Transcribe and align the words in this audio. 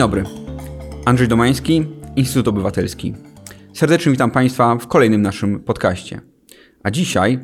dobry. 0.00 0.24
Andrzej 1.04 1.28
Domański, 1.28 1.86
Instytut 2.16 2.48
Obywatelski. 2.48 3.14
Serdecznie 3.74 4.12
witam 4.12 4.30
Państwa 4.30 4.76
w 4.76 4.86
kolejnym 4.86 5.22
naszym 5.22 5.60
podcaście. 5.60 6.20
A 6.82 6.90
dzisiaj 6.90 7.38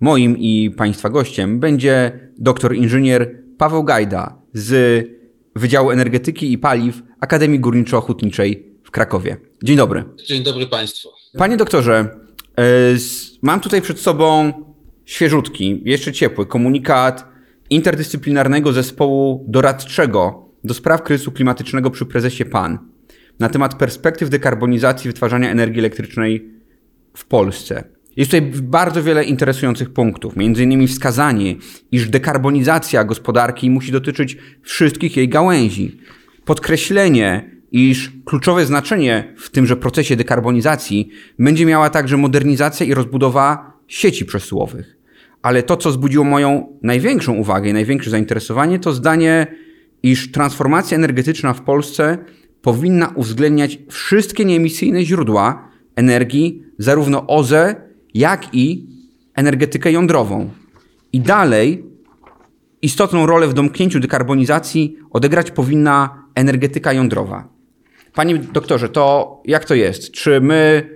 moim 0.00 0.38
i 0.38 0.70
Państwa 0.76 1.10
gościem 1.10 1.60
będzie 1.60 2.20
doktor 2.38 2.76
inżynier 2.76 3.42
Paweł 3.58 3.84
Gajda 3.84 4.38
z 4.52 5.04
Wydziału 5.56 5.90
Energetyki 5.90 6.52
i 6.52 6.58
Paliw 6.58 7.02
Akademii 7.20 7.60
Górniczo-Hutniczej 7.60 8.62
w 8.84 8.90
Krakowie. 8.90 9.36
Dzień 9.62 9.76
dobry. 9.76 10.04
Dzień 10.26 10.42
dobry 10.42 10.66
Państwu. 10.66 11.08
Panie 11.38 11.56
doktorze, 11.56 11.94
e, 12.58 12.64
mam 13.42 13.60
tutaj 13.60 13.82
przed 13.82 14.00
sobą 14.00 14.52
świeżutki, 15.04 15.82
jeszcze 15.84 16.12
ciepły 16.12 16.46
komunikat 16.46 17.28
interdyscyplinarnego 17.70 18.72
zespołu 18.72 19.44
doradczego 19.48 20.45
do 20.66 20.74
spraw 20.74 21.02
kryzysu 21.02 21.32
klimatycznego 21.32 21.90
przy 21.90 22.06
prezesie 22.06 22.44
PAN 22.44 22.78
na 23.38 23.48
temat 23.48 23.74
perspektyw 23.74 24.30
dekarbonizacji 24.30 25.08
wytwarzania 25.10 25.50
energii 25.50 25.78
elektrycznej 25.78 26.50
w 27.14 27.24
Polsce. 27.24 27.84
Jest 28.16 28.30
tutaj 28.30 28.52
bardzo 28.62 29.02
wiele 29.02 29.24
interesujących 29.24 29.90
punktów, 29.90 30.36
między 30.36 30.64
innymi 30.64 30.88
wskazanie, 30.88 31.56
iż 31.92 32.08
dekarbonizacja 32.08 33.04
gospodarki 33.04 33.70
musi 33.70 33.92
dotyczyć 33.92 34.36
wszystkich 34.62 35.16
jej 35.16 35.28
gałęzi. 35.28 36.00
Podkreślenie, 36.44 37.50
iż 37.72 38.12
kluczowe 38.24 38.66
znaczenie 38.66 39.34
w 39.38 39.50
tymże 39.50 39.76
procesie 39.76 40.16
dekarbonizacji 40.16 41.08
będzie 41.38 41.66
miała 41.66 41.90
także 41.90 42.16
modernizacja 42.16 42.86
i 42.86 42.94
rozbudowa 42.94 43.72
sieci 43.86 44.24
przesyłowych. 44.24 44.96
Ale 45.42 45.62
to, 45.62 45.76
co 45.76 45.92
zbudziło 45.92 46.24
moją 46.24 46.78
największą 46.82 47.34
uwagę 47.34 47.70
i 47.70 47.72
największe 47.72 48.10
zainteresowanie, 48.10 48.78
to 48.78 48.92
zdanie, 48.92 49.46
iż 50.02 50.32
transformacja 50.32 50.96
energetyczna 50.96 51.52
w 51.52 51.60
Polsce 51.60 52.18
powinna 52.62 53.12
uwzględniać 53.14 53.78
wszystkie 53.88 54.44
nieemisyjne 54.44 55.04
źródła 55.04 55.68
energii, 55.96 56.62
zarówno 56.78 57.26
OZE, 57.26 57.74
jak 58.14 58.54
i 58.54 58.86
energetykę 59.34 59.92
jądrową. 59.92 60.50
I 61.12 61.20
dalej 61.20 61.84
istotną 62.82 63.26
rolę 63.26 63.48
w 63.48 63.54
domknięciu 63.54 64.00
dekarbonizacji 64.00 64.96
odegrać 65.10 65.50
powinna 65.50 66.24
energetyka 66.34 66.92
jądrowa. 66.92 67.48
Panie 68.14 68.38
doktorze, 68.38 68.88
to 68.88 69.42
jak 69.44 69.64
to 69.64 69.74
jest? 69.74 70.10
Czy 70.10 70.40
my 70.40 70.88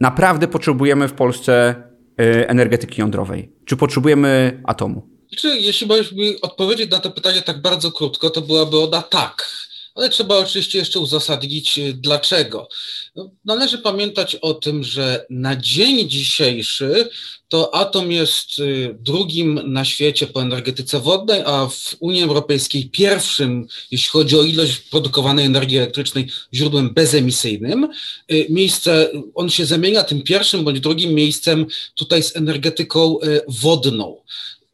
naprawdę 0.00 0.48
potrzebujemy 0.48 1.08
w 1.08 1.12
Polsce 1.12 1.74
y, 2.20 2.48
energetyki 2.48 3.00
jądrowej? 3.00 3.52
Czy 3.64 3.76
potrzebujemy 3.76 4.60
atomu? 4.64 5.13
Czy, 5.34 5.58
jeśli 5.58 5.88
mi 6.12 6.40
odpowiedzieć 6.40 6.90
na 6.90 6.98
to 6.98 7.10
pytanie 7.10 7.42
tak 7.42 7.62
bardzo 7.62 7.92
krótko, 7.92 8.30
to 8.30 8.40
byłaby 8.40 8.80
ona 8.80 9.02
tak 9.02 9.64
ale 9.94 10.08
trzeba 10.08 10.38
oczywiście 10.38 10.78
jeszcze 10.78 11.00
uzasadnić 11.00 11.78
y, 11.78 11.92
dlaczego. 11.92 12.68
No, 13.16 13.30
należy 13.44 13.78
pamiętać 13.78 14.34
o 14.34 14.54
tym, 14.54 14.84
że 14.84 15.26
na 15.30 15.56
dzień 15.56 16.08
dzisiejszy 16.08 17.08
to 17.48 17.74
atom 17.74 18.12
jest 18.12 18.58
y, 18.58 18.96
drugim 19.00 19.60
na 19.72 19.84
świecie 19.84 20.26
po 20.26 20.42
energetyce 20.42 21.00
wodnej, 21.00 21.42
a 21.46 21.66
w 21.66 21.96
Unii 22.00 22.22
Europejskiej 22.22 22.90
pierwszym, 22.90 23.66
jeśli 23.90 24.10
chodzi 24.10 24.36
o 24.36 24.42
ilość 24.42 24.76
produkowanej 24.76 25.46
energii 25.46 25.78
elektrycznej, 25.78 26.28
źródłem 26.54 26.94
bezemisyjnym. 26.94 27.88
Y, 28.32 28.46
miejsce, 28.50 29.10
on 29.34 29.50
się 29.50 29.66
zamienia 29.66 30.02
tym 30.02 30.22
pierwszym 30.22 30.64
bądź 30.64 30.80
drugim 30.80 31.14
miejscem 31.14 31.66
tutaj 31.94 32.22
z 32.22 32.36
energetyką 32.36 33.18
wodną 33.48 34.16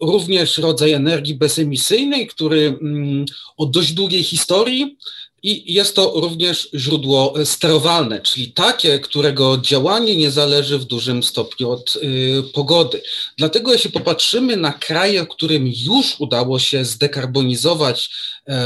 również 0.00 0.58
rodzaj 0.58 0.92
energii 0.92 1.34
bezemisyjnej, 1.34 2.26
który 2.26 2.78
mm, 2.82 3.24
o 3.56 3.66
dość 3.66 3.92
długiej 3.92 4.22
historii 4.22 4.96
i 5.42 5.74
jest 5.74 5.96
to 5.96 6.12
również 6.16 6.68
źródło 6.74 7.34
sterowalne, 7.44 8.20
czyli 8.20 8.52
takie, 8.52 8.98
którego 8.98 9.58
działanie 9.58 10.16
nie 10.16 10.30
zależy 10.30 10.78
w 10.78 10.84
dużym 10.84 11.22
stopniu 11.22 11.70
od 11.70 11.96
y, 11.96 12.42
pogody. 12.54 13.02
Dlatego 13.36 13.72
jeśli 13.72 13.90
popatrzymy 13.90 14.56
na 14.56 14.72
kraje, 14.72 15.26
którym 15.26 15.66
już 15.66 16.16
udało 16.18 16.58
się 16.58 16.84
zdekarbonizować 16.84 18.10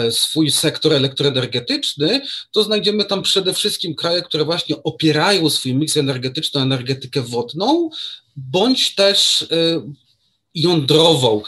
y, 0.09 0.12
swój 0.12 0.50
sektor 0.50 0.93
elektroenergetyczny, 0.93 2.21
to 2.53 2.62
znajdziemy 2.62 3.05
tam 3.05 3.23
przede 3.23 3.55
wszystkim 3.55 3.94
kraje, 3.94 4.23
które 4.23 4.44
właśnie 4.44 4.83
opierają 4.83 5.50
swój 5.50 5.75
miks 5.75 5.97
energetyczny 5.97 6.61
na 6.61 6.67
energetykę 6.67 7.23
wodną, 7.23 7.91
bądź 8.37 8.94
też 8.94 9.43
y, 9.43 9.83
jądrową, 10.55 11.43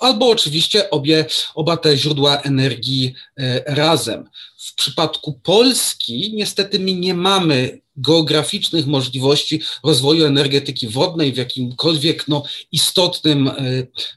albo 0.00 0.28
oczywiście 0.28 0.90
obie, 0.90 1.24
oba 1.54 1.76
te 1.76 1.96
źródła 1.96 2.36
energii 2.36 3.14
e, 3.36 3.74
razem. 3.74 4.28
W 4.56 4.74
przypadku 4.74 5.40
Polski 5.42 6.32
niestety 6.34 6.78
my 6.78 6.94
nie 6.94 7.14
mamy 7.14 7.80
geograficznych 7.96 8.86
możliwości 8.86 9.62
rozwoju 9.84 10.24
energetyki 10.24 10.88
wodnej 10.88 11.32
w 11.32 11.36
jakimkolwiek 11.36 12.28
no, 12.28 12.42
istotnym 12.72 13.48
e, 13.48 13.54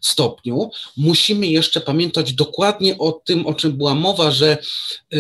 stopniu. 0.02 0.70
Musimy 0.98 1.48
jeszcze 1.48 1.82
pamiętać 1.82 2.34
dokładnie 2.34 2.98
o 2.98 3.12
tym, 3.12 3.48
o 3.48 3.54
czym 3.54 3.72
była 3.72 3.96
mowa, 3.96 4.32
że 4.32 4.58
e, 5.14 5.18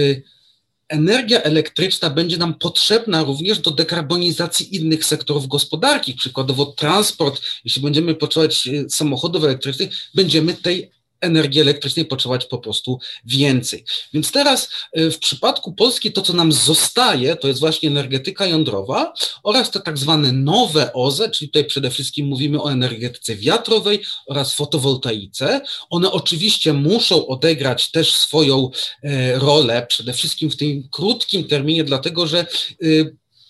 energia 0.90 1.42
elektryczna 1.42 2.10
będzie 2.10 2.38
nam 2.38 2.54
potrzebna 2.54 3.24
również 3.24 3.60
do 3.60 3.72
dekarbonizacji 3.72 4.76
innych 4.76 5.06
sektorów 5.06 5.48
gospodarki, 5.48 6.14
przykładowo 6.14 6.66
transport. 6.66 7.42
Jeśli 7.66 7.82
będziemy 7.82 8.16
potrzebować 8.16 8.68
e, 8.68 8.90
samochodów 8.90 9.44
elektrycznych, 9.44 9.90
będziemy 10.16 10.54
tej 10.54 10.92
energii 11.22 11.62
elektrycznej 11.62 12.06
potrzebować 12.06 12.46
po 12.46 12.58
prostu 12.58 13.00
więcej. 13.26 13.86
Więc 14.14 14.32
teraz 14.32 14.70
e, 14.94 15.12
w 15.12 15.20
przypadku 15.20 15.74
Polski 15.74 16.12
to, 16.12 16.22
co 16.22 16.34
nam 16.34 16.52
zostaje, 16.52 17.36
to 17.36 17.48
jest 17.48 17.60
właśnie 17.60 17.90
energetyka 17.90 18.46
jądrowa 18.46 19.14
oraz 19.44 19.72
te 19.72 19.80
tak 19.80 19.98
zwane 19.98 20.32
nowe 20.32 20.94
OZE, 20.94 21.30
czyli 21.30 21.50
tutaj 21.50 21.66
przede 21.66 21.90
wszystkim 21.90 22.28
mówimy 22.28 22.62
o 22.62 22.72
energetyce 22.72 23.36
wiatrowej 23.36 24.02
oraz 24.28 24.54
fotowoltaice. 24.54 25.62
One 25.90 26.12
oczywiście 26.12 26.74
muszą 26.74 27.28
odegrać 27.28 27.92
też 27.92 28.16
swoją 28.16 28.70
e, 29.04 29.40
rolę, 29.40 29.86
przede 29.90 30.14
wszystkim 30.14 30.52
w 30.52 30.58
tym 30.58 30.88
krótkim 30.92 31.48
terminie, 31.48 31.84
dlatego 31.84 32.28
że 32.28 32.40
e, 32.40 32.46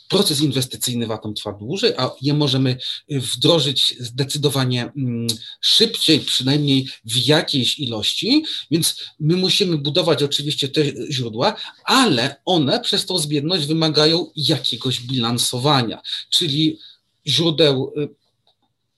proces 0.07 0.41
inwestycyjny 0.41 1.07
w 1.07 1.11
atom 1.11 1.33
trwa 1.33 1.53
dłużej, 1.53 1.93
a 1.97 2.11
je 2.21 2.33
możemy 2.33 2.77
y, 3.11 3.19
wdrożyć 3.19 3.95
zdecydowanie 3.99 4.91
mm, 4.97 5.27
szybciej, 5.61 6.19
przynajmniej 6.19 6.87
w 7.05 7.27
jakiejś 7.27 7.79
ilości, 7.79 8.45
więc 8.71 9.03
my 9.19 9.35
musimy 9.35 9.77
budować 9.77 10.23
oczywiście 10.23 10.69
te 10.69 10.81
źródła, 11.11 11.55
ale 11.83 12.35
one 12.45 12.79
przez 12.79 13.05
tą 13.05 13.17
zbiedność 13.17 13.65
wymagają 13.65 14.31
jakiegoś 14.35 14.99
bilansowania, 14.99 16.01
czyli 16.29 16.79
źródeł 17.27 17.93
y, 17.97 18.09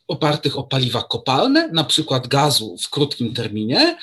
opartych 0.08 0.58
o 0.58 0.64
paliwa 0.64 1.04
kopalne, 1.04 1.70
na 1.74 1.84
przykład 1.84 2.28
gazu 2.28 2.78
w 2.82 2.90
krótkim 2.90 3.34
terminie, 3.34 3.98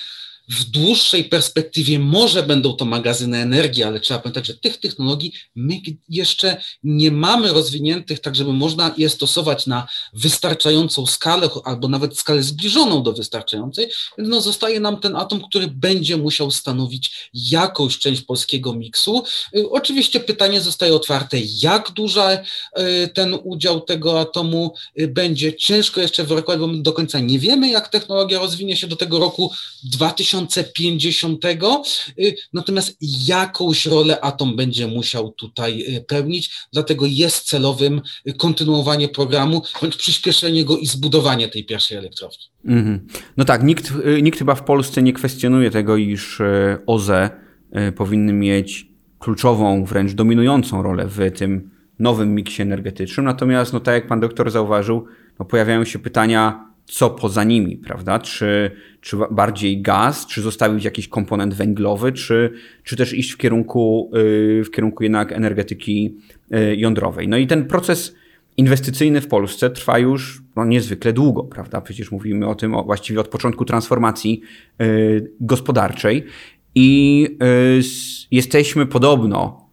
w 0.48 0.64
dłuższej 0.64 1.24
perspektywie 1.24 1.98
może 1.98 2.42
będą 2.42 2.72
to 2.72 2.84
magazyny 2.84 3.38
energii, 3.38 3.82
ale 3.82 4.00
trzeba 4.00 4.20
pamiętać, 4.20 4.46
że 4.46 4.54
tych 4.54 4.76
technologii 4.76 5.32
my 5.54 5.80
jeszcze 6.08 6.62
nie 6.84 7.10
mamy 7.10 7.52
rozwiniętych, 7.52 8.20
tak 8.20 8.36
żeby 8.36 8.52
można 8.52 8.94
je 8.96 9.08
stosować 9.08 9.66
na 9.66 9.88
wystarczającą 10.12 11.06
skalę, 11.06 11.48
albo 11.64 11.88
nawet 11.88 12.18
skalę 12.18 12.42
zbliżoną 12.42 13.02
do 13.02 13.12
wystarczającej, 13.12 13.86
więc 14.18 14.30
no 14.30 14.40
zostaje 14.40 14.80
nam 14.80 15.00
ten 15.00 15.16
atom, 15.16 15.42
który 15.48 15.66
będzie 15.66 16.16
musiał 16.16 16.50
stanowić 16.50 17.30
jakąś 17.34 17.98
część 17.98 18.22
polskiego 18.22 18.74
miksu. 18.74 19.24
Y, 19.56 19.70
oczywiście 19.70 20.20
pytanie 20.20 20.60
zostaje 20.60 20.94
otwarte, 20.94 21.36
jak 21.62 21.90
duża 21.90 22.32
y, 22.32 23.08
ten 23.14 23.38
udział 23.44 23.80
tego 23.80 24.20
atomu 24.20 24.74
y, 25.00 25.08
będzie. 25.08 25.54
Ciężko 25.54 26.00
jeszcze 26.00 26.24
wyrokować, 26.24 26.60
bo 26.60 26.66
my 26.66 26.82
do 26.82 26.92
końca 26.92 27.20
nie 27.20 27.38
wiemy, 27.38 27.68
jak 27.70 27.88
technologia 27.88 28.38
rozwinie 28.38 28.76
się 28.76 28.86
do 28.86 28.96
tego 28.96 29.18
roku 29.18 29.52
2000 29.84 30.35
2050, 30.44 31.44
y, 32.18 32.36
natomiast 32.52 32.96
jakąś 33.28 33.86
rolę 33.86 34.20
atom 34.20 34.56
będzie 34.56 34.86
musiał 34.86 35.32
tutaj 35.32 35.96
y, 35.96 36.04
pełnić, 36.08 36.50
dlatego 36.72 37.06
jest 37.08 37.48
celowym 37.48 38.02
y, 38.28 38.32
kontynuowanie 38.32 39.08
programu, 39.08 39.62
bądź 39.80 39.96
przyspieszenie 39.96 40.64
go 40.64 40.78
i 40.78 40.86
zbudowanie 40.86 41.48
tej 41.48 41.64
pierwszej 41.64 41.98
elektrowni. 41.98 42.44
Mm 42.64 42.84
-hmm. 42.84 43.18
No 43.36 43.44
tak, 43.44 43.62
nikt, 43.62 43.92
nikt 44.22 44.38
chyba 44.38 44.54
w 44.54 44.64
Polsce 44.64 45.02
nie 45.02 45.12
kwestionuje 45.12 45.70
tego, 45.70 45.96
iż 45.96 46.38
OZE 46.86 47.30
powinny 47.96 48.32
mieć 48.32 48.86
kluczową, 49.18 49.84
wręcz 49.84 50.12
dominującą 50.12 50.82
rolę 50.82 51.06
w 51.08 51.30
tym 51.38 51.70
nowym 51.98 52.34
miksie 52.34 52.62
energetycznym. 52.62 53.26
Natomiast, 53.26 53.72
no 53.72 53.80
tak 53.80 53.94
jak 53.94 54.06
pan 54.06 54.20
doktor 54.20 54.50
zauważył, 54.50 55.06
no 55.38 55.44
pojawiają 55.44 55.84
się 55.84 55.98
pytania, 55.98 56.66
co 56.86 57.10
poza 57.10 57.44
nimi, 57.44 57.76
prawda? 57.76 58.18
Czy, 58.18 58.70
czy 59.00 59.16
bardziej 59.30 59.82
gaz, 59.82 60.26
czy 60.26 60.42
zostawić 60.42 60.84
jakiś 60.84 61.08
komponent 61.08 61.54
węglowy, 61.54 62.12
czy, 62.12 62.52
czy 62.84 62.96
też 62.96 63.12
iść 63.12 63.32
w 63.32 63.36
kierunku, 63.36 64.10
y, 64.60 64.64
w 64.64 64.70
kierunku 64.70 65.02
jednak 65.02 65.32
energetyki 65.32 66.16
y, 66.54 66.76
jądrowej. 66.76 67.28
No 67.28 67.36
i 67.36 67.46
ten 67.46 67.64
proces 67.64 68.14
inwestycyjny 68.56 69.20
w 69.20 69.28
Polsce 69.28 69.70
trwa 69.70 69.98
już 69.98 70.42
no, 70.56 70.64
niezwykle 70.64 71.12
długo, 71.12 71.44
prawda? 71.44 71.80
Przecież 71.80 72.10
mówimy 72.10 72.48
o 72.48 72.54
tym 72.54 72.72
właściwie 72.72 73.20
od 73.20 73.28
początku 73.28 73.64
transformacji 73.64 74.40
y, 74.80 75.32
gospodarczej. 75.40 76.24
i 76.74 77.28
jesteśmy 78.30 78.86
podobno 78.86 79.66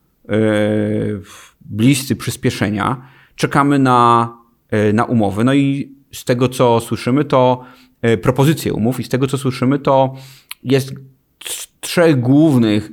bliscy 1.61 2.15
przyspieszenia. 2.15 3.07
Czekamy 3.35 3.79
na, 3.79 4.33
na 4.93 5.05
umowy. 5.05 5.43
No 5.43 5.53
i 5.53 5.92
z 6.13 6.25
tego, 6.25 6.49
co 6.49 6.79
słyszymy, 6.79 7.25
to 7.25 7.63
propozycje 8.21 8.73
umów, 8.73 8.99
i 8.99 9.03
z 9.03 9.09
tego, 9.09 9.27
co 9.27 9.37
słyszymy, 9.37 9.79
to 9.79 10.15
jest 10.63 10.93
trzech 11.79 12.19
głównych 12.19 12.91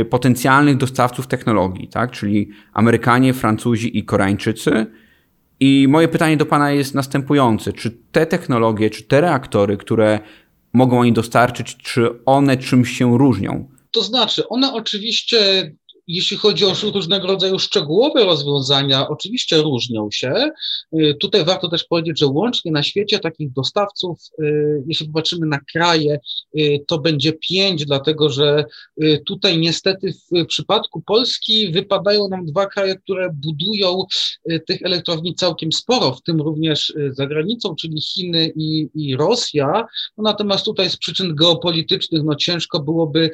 y, 0.00 0.04
potencjalnych 0.04 0.76
dostawców 0.76 1.26
technologii, 1.26 1.88
tak? 1.88 2.10
czyli 2.10 2.50
Amerykanie, 2.72 3.34
Francuzi 3.34 3.98
i 3.98 4.04
Koreańczycy. 4.04 4.86
I 5.60 5.86
moje 5.88 6.08
pytanie 6.08 6.36
do 6.36 6.46
Pana 6.46 6.70
jest 6.70 6.94
następujące. 6.94 7.72
Czy 7.72 7.90
te 8.12 8.26
technologie, 8.26 8.90
czy 8.90 9.02
te 9.02 9.20
reaktory, 9.20 9.76
które 9.76 10.20
mogą 10.72 11.00
oni 11.00 11.12
dostarczyć, 11.12 11.76
czy 11.76 12.24
one 12.24 12.56
czymś 12.56 12.98
się 12.98 13.18
różnią? 13.18 13.68
To 13.90 14.02
znaczy, 14.02 14.48
one 14.48 14.72
oczywiście 14.72 15.70
jeśli 16.10 16.36
chodzi 16.36 16.64
o 16.64 16.74
różnego 16.94 17.26
rodzaju 17.26 17.58
szczegółowe 17.58 18.24
rozwiązania, 18.24 19.08
oczywiście 19.08 19.62
różnią 19.62 20.08
się. 20.10 20.50
Y, 20.98 21.16
tutaj 21.20 21.44
warto 21.44 21.68
też 21.68 21.84
powiedzieć, 21.84 22.18
że 22.18 22.26
łącznie 22.26 22.72
na 22.72 22.82
świecie 22.82 23.18
takich 23.18 23.52
dostawców, 23.52 24.18
y, 24.42 24.82
jeśli 24.86 25.06
popatrzymy 25.06 25.46
na 25.46 25.58
kraje, 25.72 26.18
y, 26.58 26.84
to 26.86 26.98
będzie 26.98 27.32
pięć, 27.32 27.84
dlatego 27.84 28.30
że 28.30 28.64
tutaj 29.26 29.58
niestety 29.58 30.12
w 30.12 30.46
przypadku 30.46 31.02
Polski 31.02 31.72
wypadają 31.72 32.28
nam 32.28 32.46
dwa 32.46 32.66
kraje, 32.66 32.96
które 32.96 33.30
budują 33.32 34.04
tych 34.66 34.82
elektrowni 34.82 35.34
całkiem 35.34 35.72
sporo, 35.72 36.14
w 36.14 36.22
tym 36.22 36.40
również 36.40 36.94
za 37.10 37.26
granicą, 37.26 37.74
czyli 37.74 38.00
Chiny 38.00 38.52
i, 38.56 38.88
i 38.94 39.16
Rosja. 39.16 39.86
No 40.18 40.24
natomiast 40.24 40.64
tutaj 40.64 40.90
z 40.90 40.96
przyczyn 40.96 41.34
geopolitycznych 41.34 42.22
no 42.24 42.34
ciężko 42.34 42.80
byłoby 42.80 43.30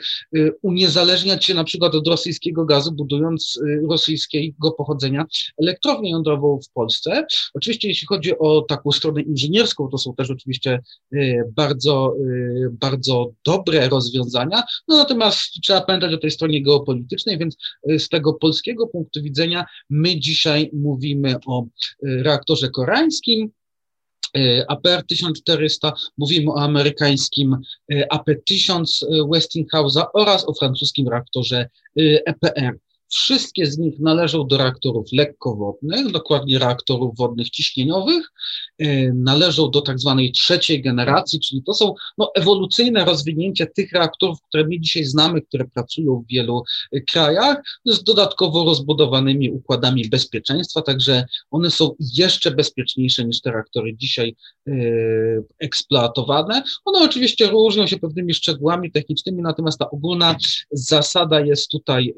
uniezależniać 0.63 1.45
się 1.45 1.55
na 1.55 1.65
przykład 1.65 1.95
od 1.95 2.09
rosyjskiego 2.09 2.66
gazu, 2.67 2.93
budując 2.93 3.57
y, 3.57 3.81
rosyjskiego 3.91 4.73
pochodzenia 4.73 5.27
elektrownię 5.59 6.11
jądrową 6.11 6.61
w 6.61 6.71
Polsce. 6.73 7.27
Oczywiście 7.55 7.89
jeśli 7.89 8.07
chodzi 8.07 8.39
o 8.39 8.63
taką 8.63 8.93
stronę 8.93 9.23
inżynierską, 9.23 9.89
to 9.89 9.99
są 9.99 10.15
też 10.15 10.31
oczywiście 10.31 10.83
y, 11.15 11.43
bardzo, 11.57 12.15
y, 12.21 12.71
bardzo 12.81 13.31
dobre 13.45 13.89
rozwiązania, 13.89 14.63
no 14.89 14.97
natomiast 14.97 15.39
trzeba 15.63 15.81
pamiętać 15.81 16.15
o 16.15 16.19
tej 16.19 16.31
stronie 16.31 16.63
geopolitycznej, 16.63 17.39
więc 17.39 17.57
z 17.99 18.09
tego 18.09 18.35
polskiego 18.35 18.87
punktu 18.87 19.23
widzenia 19.23 19.67
my 19.91 20.21
dzisiaj 20.21 20.71
mówimy 20.73 21.35
o 21.47 21.67
reaktorze 22.03 22.71
koreańskim, 22.71 23.51
APR 24.69 25.07
1400, 25.07 25.93
mówimy 26.19 26.51
o 26.51 26.61
amerykańskim 26.61 27.57
AP1000 28.15 29.07
Westinghouse'a 29.33 30.07
oraz 30.13 30.49
o 30.49 30.55
francuskim 30.55 31.09
reaktorze 31.09 31.69
EPR. 32.27 32.79
Wszystkie 33.09 33.67
z 33.67 33.79
nich 33.79 34.01
należą 34.01 34.47
do 34.47 34.57
reaktorów 34.57 35.07
lekkowodnych, 35.13 36.13
dokładnie 36.13 36.59
reaktorów 36.59 37.17
wodnych 37.17 37.51
ciśnieniowych, 37.51 38.33
e, 38.79 39.13
należą 39.13 39.71
do 39.71 39.81
tak 39.81 39.99
zwanej 39.99 40.33
trzeciej 40.33 40.83
generacji, 40.83 41.41
czyli 41.41 41.63
to 41.63 41.75
są 41.75 41.95
no, 42.19 42.31
ewolucyjne 42.35 43.05
rozwinięcia 43.05 43.67
tych 43.67 43.93
reaktorów, 43.93 44.39
które 44.49 44.65
my 44.65 44.81
dzisiaj 44.81 45.05
znamy, 45.05 45.43
które 45.43 45.65
pracują 45.65 46.25
w 46.25 46.33
wielu 46.33 46.63
e, 46.93 47.01
krajach, 47.01 47.57
z 47.85 48.03
dodatkowo 48.03 48.65
rozbudowanymi 48.65 49.51
układami 49.51 50.09
bezpieczeństwa, 50.09 50.83
także 50.83 51.25
one 51.51 51.71
są 51.71 51.95
jeszcze 52.15 52.51
bezpieczniejsze 52.51 53.25
niż 53.25 53.41
te 53.41 53.51
reaktory 53.51 53.97
dzisiaj 53.97 54.37
e, 54.69 54.73
eksploatowane. 55.59 56.63
One 56.85 57.05
oczywiście 57.05 57.49
różnią 57.49 57.87
się 57.87 57.99
pewnymi 57.99 58.35
szczegółami 58.35 58.93
technicznymi, 58.93 59.43
natomiast 59.43 59.79
ta 59.79 59.91
ogólna 59.91 60.37
zasada 60.71 61.41
jest 61.41 61.71
tutaj 61.71 62.15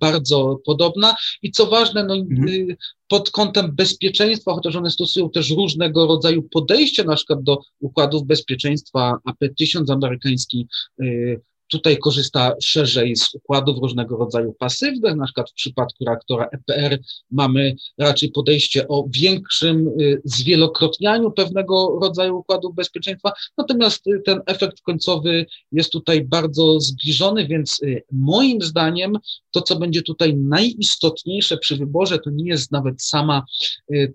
bardzo 0.00 0.25
bardzo 0.26 0.58
podobna 0.64 1.16
i 1.42 1.50
co 1.50 1.66
ważne, 1.66 2.04
no, 2.04 2.14
mhm. 2.14 2.48
Y, 2.48 2.76
pod 3.08 3.30
kątem 3.30 3.74
bezpieczeństwa, 3.74 4.54
chociaż 4.54 4.76
one 4.76 4.90
stosują 4.90 5.30
też 5.30 5.50
różnego 5.50 6.06
rodzaju 6.06 6.42
podejście 6.42 7.04
na 7.04 7.16
przykład 7.16 7.42
do 7.42 7.58
układów 7.80 8.26
bezpieczeństwa 8.26 9.18
AP1000 9.28 9.92
amerykański 9.92 10.66
y, 11.02 11.40
Tutaj 11.68 11.98
korzysta 11.98 12.52
szerzej 12.62 13.16
z 13.16 13.34
układów 13.34 13.78
różnego 13.82 14.16
rodzaju 14.16 14.52
pasywnych, 14.58 15.16
na 15.16 15.24
przykład 15.24 15.50
w 15.50 15.54
przypadku 15.54 16.04
reaktora 16.04 16.48
EPR 16.52 16.98
mamy 17.30 17.76
raczej 17.98 18.30
podejście 18.30 18.88
o 18.88 19.06
większym 19.10 19.88
y, 20.00 20.20
zwielokrotnianiu 20.24 21.30
pewnego 21.30 21.98
rodzaju 22.02 22.36
układów 22.36 22.74
bezpieczeństwa, 22.74 23.32
natomiast 23.58 24.06
y, 24.06 24.22
ten 24.24 24.40
efekt 24.46 24.80
końcowy 24.80 25.46
jest 25.72 25.92
tutaj 25.92 26.24
bardzo 26.24 26.80
zbliżony, 26.80 27.46
więc 27.46 27.82
y, 27.82 28.02
moim 28.12 28.62
zdaniem 28.62 29.18
to, 29.50 29.62
co 29.62 29.76
będzie 29.76 30.02
tutaj 30.02 30.36
najistotniejsze 30.36 31.56
przy 31.56 31.76
wyborze, 31.76 32.18
to 32.18 32.30
nie 32.30 32.50
jest 32.50 32.72
nawet 32.72 33.02
sama 33.02 33.44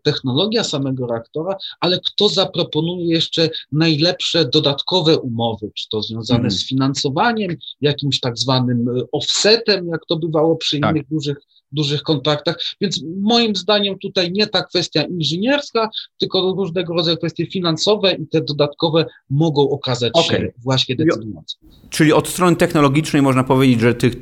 technologia 0.04 0.64
samego 0.64 1.08
reaktora, 1.08 1.56
ale 1.80 2.00
kto 2.00 2.30
zaproponuje 2.30 3.06
jeszcze 3.06 3.50
najlepsze 3.72 4.46
dodatkowe 4.46 5.20
umowy, 5.20 5.72
czy 5.76 5.90
to 5.90 6.02
związane 6.02 6.40
hmm. 6.40 6.52
z 6.52 6.68
finansowaniem, 6.68 7.41
jakimś 7.82 8.20
tak 8.20 8.38
zwanym 8.38 8.90
e, 8.90 9.04
offsetem, 9.12 9.88
jak 9.88 10.06
to 10.06 10.16
bywało 10.16 10.56
przy 10.56 10.80
tak. 10.80 10.92
innych 10.92 11.08
dużych, 11.08 11.38
dużych 11.72 12.02
kontraktach. 12.02 12.56
Więc 12.82 13.04
moim 13.22 13.56
zdaniem 13.56 14.00
tutaj 14.00 14.32
nie 14.32 14.48
ta 14.48 14.64
kwestia 14.64 15.04
inżynierska, 15.04 15.90
tylko 16.18 16.54
różnego 16.58 16.94
rodzaju 16.94 17.18
kwestie 17.18 17.46
finansowe 17.46 18.14
i 18.14 18.28
te 18.28 18.42
dodatkowe 18.42 19.06
mogą 19.30 19.70
okazać 19.70 20.14
okay. 20.14 20.40
się 20.40 20.52
właśnie 20.64 20.96
decydujące. 20.96 21.58
Czyli 21.90 22.14
od 22.14 22.28
strony 22.28 22.56
technologicznej 22.56 23.22
można 23.22 23.44
powiedzieć, 23.44 23.80
że 23.80 23.94
tych 23.94 24.14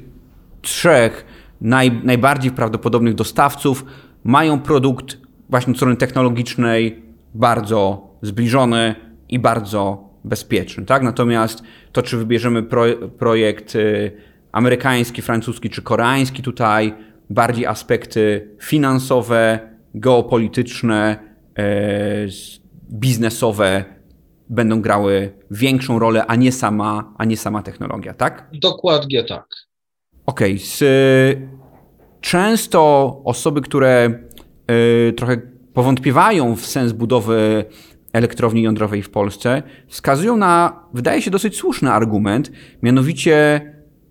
trzech 0.62 1.26
naj, 1.62 2.02
najbardziej 2.04 2.52
prawdopodobnych 2.52 3.16
dostawców 3.16 3.86
mają 4.24 4.62
produkt 4.62 5.18
właśnie 5.50 5.72
od 5.72 5.78
strony 5.78 5.96
technologicznej 5.96 7.04
bardzo 7.34 8.10
zbliżony 8.22 8.96
i 9.30 9.40
bardzo 9.40 10.09
bezpieczny, 10.30 10.86
tak? 10.86 11.04
Natomiast 11.04 11.64
to, 11.92 12.02
czy 12.02 12.18
wybierzemy 12.18 12.64
pro, 12.64 12.84
projekt 13.18 13.76
y, 13.76 14.12
amerykański, 14.52 15.22
francuski 15.22 15.70
czy 15.70 15.82
koreański 15.82 16.44
tutaj, 16.44 16.94
bardziej 17.30 17.66
aspekty 17.66 18.50
finansowe, 18.62 19.60
geopolityczne, 19.96 21.20
e, 21.60 21.64
biznesowe 22.92 23.86
będą 24.50 24.82
grały 24.82 25.32
większą 25.52 26.00
rolę, 26.00 26.26
a 26.26 26.36
nie 26.36 26.52
sama, 26.52 27.14
a 27.18 27.26
nie 27.26 27.38
sama 27.38 27.64
technologia, 27.64 28.14
tak? 28.14 28.50
Dokładnie 28.54 29.24
tak. 29.24 29.46
Okej. 30.26 30.60
Okay. 30.78 31.50
Często 32.22 33.22
osoby, 33.26 33.62
które 33.62 34.20
y, 34.72 35.14
trochę 35.14 35.38
powątpiewają 35.74 36.56
w 36.56 36.66
sens 36.66 36.92
budowy 36.92 37.66
elektrowni 38.14 38.62
jądrowej 38.62 39.04
w 39.04 39.10
Polsce, 39.10 39.64
wskazują 39.88 40.38
na, 40.38 40.80
wydaje 40.94 41.22
się, 41.22 41.32
dosyć 41.32 41.58
słuszny 41.58 41.92
argument, 41.92 42.52
mianowicie 42.84 43.62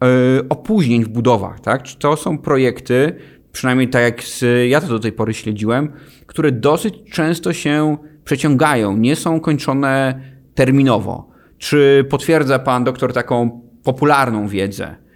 yy, 0.02 0.08
opóźnień 0.48 1.04
w 1.04 1.08
budowach. 1.08 1.60
Tak? 1.60 1.82
To 1.98 2.16
są 2.16 2.38
projekty, 2.38 3.14
przynajmniej 3.52 3.88
tak 3.88 4.02
jak 4.02 4.22
z, 4.22 4.44
ja 4.70 4.80
to 4.80 4.86
do 4.86 4.98
tej 4.98 5.12
pory 5.12 5.34
śledziłem, 5.34 5.92
które 6.26 6.52
dosyć 6.52 6.94
często 7.12 7.52
się 7.52 7.96
przeciągają, 8.24 8.96
nie 8.96 9.16
są 9.16 9.40
kończone 9.40 10.20
terminowo. 10.54 11.28
Czy 11.58 12.06
potwierdza 12.10 12.58
pan 12.58 12.84
doktor 12.84 13.12
taką 13.12 13.60
popularną 13.84 14.48
wiedzę 14.48 15.07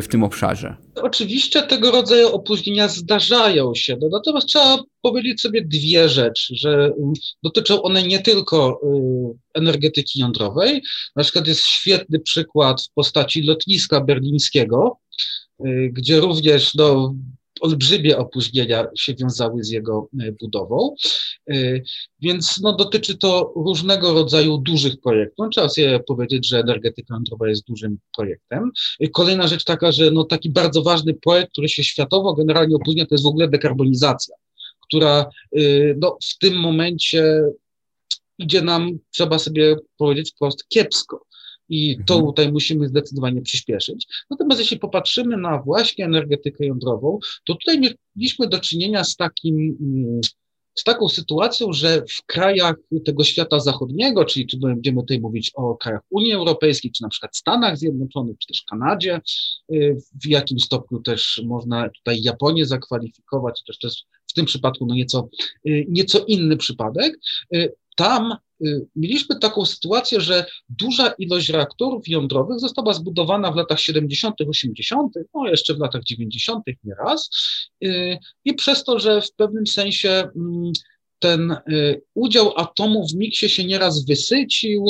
w 0.00 0.06
tym 0.08 0.24
obszarze? 0.24 0.76
Oczywiście 0.94 1.62
tego 1.62 1.90
rodzaju 1.90 2.28
opóźnienia 2.28 2.88
zdarzają 2.88 3.74
się, 3.74 3.96
no, 4.00 4.08
natomiast 4.12 4.46
trzeba 4.46 4.78
powiedzieć 5.02 5.40
sobie 5.40 5.64
dwie 5.64 6.08
rzeczy, 6.08 6.54
że 6.56 6.90
um, 6.96 7.12
dotyczą 7.42 7.82
one 7.82 8.02
nie 8.02 8.18
tylko 8.18 8.80
y, 8.84 9.58
energetyki 9.58 10.20
jądrowej. 10.20 10.82
Na 11.16 11.22
przykład 11.22 11.48
jest 11.48 11.66
świetny 11.66 12.20
przykład 12.20 12.82
w 12.82 12.92
postaci 12.94 13.42
lotniska 13.42 14.00
berlińskiego, 14.00 14.98
y, 15.66 15.90
gdzie 15.92 16.20
również 16.20 16.74
no, 16.74 17.14
olbrzymie 17.60 18.18
opóźnienia 18.18 18.86
się 18.98 19.14
wiązały 19.14 19.64
z 19.64 19.70
jego 19.70 20.08
e, 20.20 20.32
budową, 20.32 20.94
e, 21.50 21.54
więc 22.20 22.60
no, 22.62 22.76
dotyczy 22.76 23.18
to 23.18 23.52
różnego 23.56 24.14
rodzaju 24.14 24.58
dużych 24.58 25.00
projektów. 25.00 25.36
No, 25.38 25.48
trzeba 25.48 25.68
sobie 25.68 26.00
powiedzieć, 26.00 26.48
że 26.48 26.60
energetyka 26.60 27.14
jądrowa 27.14 27.48
jest 27.48 27.66
dużym 27.66 27.98
projektem. 28.16 28.70
E, 29.00 29.08
kolejna 29.08 29.48
rzecz 29.48 29.64
taka, 29.64 29.92
że 29.92 30.10
no, 30.10 30.24
taki 30.24 30.50
bardzo 30.50 30.82
ważny 30.82 31.14
projekt, 31.14 31.52
który 31.52 31.68
się 31.68 31.84
światowo 31.84 32.34
generalnie 32.34 32.76
opóźnia, 32.76 33.06
to 33.06 33.14
jest 33.14 33.24
w 33.24 33.28
ogóle 33.28 33.48
dekarbonizacja, 33.48 34.36
która 34.80 35.26
no, 35.96 36.18
w 36.30 36.38
tym 36.38 36.56
momencie 36.60 37.42
idzie 38.38 38.62
nam, 38.62 38.98
trzeba 39.10 39.38
sobie 39.38 39.76
powiedzieć 39.98 40.32
wprost, 40.34 40.68
kiepsko 40.68 41.25
i 41.68 41.96
to 42.06 42.14
mhm. 42.14 42.26
tutaj 42.26 42.52
musimy 42.52 42.88
zdecydowanie 42.88 43.42
przyspieszyć. 43.42 44.06
Natomiast 44.30 44.60
jeśli 44.60 44.78
popatrzymy 44.78 45.36
na 45.36 45.62
właśnie 45.62 46.04
energetykę 46.04 46.66
jądrową, 46.66 47.18
to 47.46 47.54
tutaj 47.54 47.96
mieliśmy 48.16 48.48
do 48.48 48.58
czynienia 48.58 49.04
z 49.04 49.16
takim, 49.16 49.76
mm, 49.80 50.20
z 50.74 50.84
taką 50.84 51.08
sytuacją, 51.08 51.72
że 51.72 52.02
w 52.02 52.26
krajach 52.26 52.74
tego 53.04 53.24
świata 53.24 53.60
zachodniego, 53.60 54.24
czyli 54.24 54.46
czy 54.46 54.58
będziemy 54.58 55.00
tutaj 55.00 55.20
mówić 55.20 55.50
o 55.54 55.76
krajach 55.76 56.00
Unii 56.10 56.32
Europejskiej, 56.32 56.92
czy 56.92 57.02
na 57.02 57.08
przykład 57.08 57.36
Stanach 57.36 57.78
Zjednoczonych, 57.78 58.38
czy 58.38 58.46
też 58.46 58.62
Kanadzie, 58.70 59.20
y, 59.72 59.96
w 60.24 60.26
jakim 60.26 60.60
stopniu 60.60 61.00
też 61.00 61.42
można 61.46 61.88
tutaj 61.88 62.22
Japonię 62.22 62.66
zakwalifikować, 62.66 63.62
też 63.66 63.78
jest 63.82 63.96
w 64.26 64.32
tym 64.32 64.46
przypadku 64.46 64.86
no 64.86 64.94
nieco, 64.94 65.28
y, 65.68 65.86
nieco 65.88 66.24
inny 66.24 66.56
przypadek. 66.56 67.18
Y, 67.54 67.72
tam 67.96 68.36
mieliśmy 68.96 69.38
taką 69.38 69.64
sytuację, 69.64 70.20
że 70.20 70.46
duża 70.68 71.08
ilość 71.18 71.48
reaktorów 71.48 72.08
jądrowych 72.08 72.60
została 72.60 72.92
zbudowana 72.92 73.52
w 73.52 73.56
latach 73.56 73.80
70., 73.80 74.34
80., 74.48 75.12
no 75.34 75.48
jeszcze 75.48 75.74
w 75.74 75.78
latach 75.78 76.04
90. 76.04 76.64
nieraz. 76.84 77.30
I 78.44 78.54
przez 78.54 78.84
to, 78.84 78.98
że 78.98 79.20
w 79.20 79.32
pewnym 79.32 79.66
sensie 79.66 80.10
mm, 80.36 80.72
ten 81.18 81.56
y, 81.70 82.02
udział 82.14 82.52
atomu 82.56 83.06
w 83.08 83.14
miksie 83.14 83.48
się 83.48 83.64
nieraz 83.64 84.04
wysycił, 84.04 84.86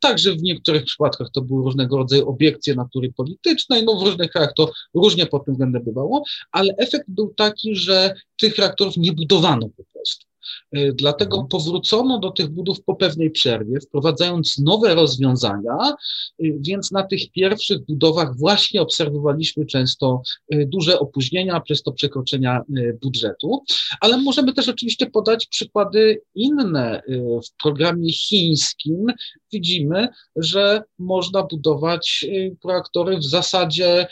także 0.00 0.32
w 0.32 0.42
niektórych 0.42 0.84
przypadkach 0.84 1.28
to 1.32 1.42
były 1.42 1.64
różnego 1.64 1.96
rodzaju 1.96 2.28
obiekcje 2.28 2.74
natury 2.74 3.12
politycznej, 3.12 3.84
no 3.84 4.00
w 4.00 4.02
różnych 4.02 4.30
krajach 4.30 4.52
to 4.56 4.72
różnie 4.94 5.26
pod 5.26 5.44
tym 5.44 5.54
względem 5.54 5.84
bywało, 5.84 6.24
ale 6.52 6.74
efekt 6.78 7.04
był 7.08 7.34
taki, 7.34 7.76
że 7.76 8.14
tych 8.40 8.56
reaktorów 8.58 8.96
nie 8.96 9.12
budowano 9.12 9.68
po 9.76 9.84
prostu. 9.92 10.27
Y, 10.76 10.92
dlatego 10.94 11.36
mhm. 11.36 11.48
powrócono 11.48 12.18
do 12.18 12.30
tych 12.30 12.48
budów 12.48 12.82
po 12.84 12.94
pewnej 12.94 13.30
przerwie, 13.30 13.80
wprowadzając 13.80 14.58
nowe 14.58 14.94
rozwiązania, 14.94 15.76
y, 16.42 16.58
więc 16.60 16.90
na 16.90 17.02
tych 17.02 17.30
pierwszych 17.30 17.86
budowach 17.86 18.36
właśnie 18.36 18.82
obserwowaliśmy 18.82 19.66
często 19.66 20.22
y, 20.54 20.66
duże 20.66 20.98
opóźnienia, 20.98 21.60
przez 21.60 21.82
to 21.82 21.92
przekroczenia 21.92 22.62
budżetu, 23.02 23.62
ale 24.00 24.16
możemy 24.16 24.52
też 24.52 24.68
oczywiście 24.68 25.06
podać 25.06 25.46
przykłady 25.46 26.20
inne. 26.34 27.02
W 27.46 27.62
programie 27.62 28.12
chińskim 28.12 29.06
widzimy, 29.52 30.08
że 30.36 30.82
można 30.98 31.42
budować 31.42 32.26
reaktory 32.64 33.18
w 33.18 33.24
zasadzie, 33.24 34.06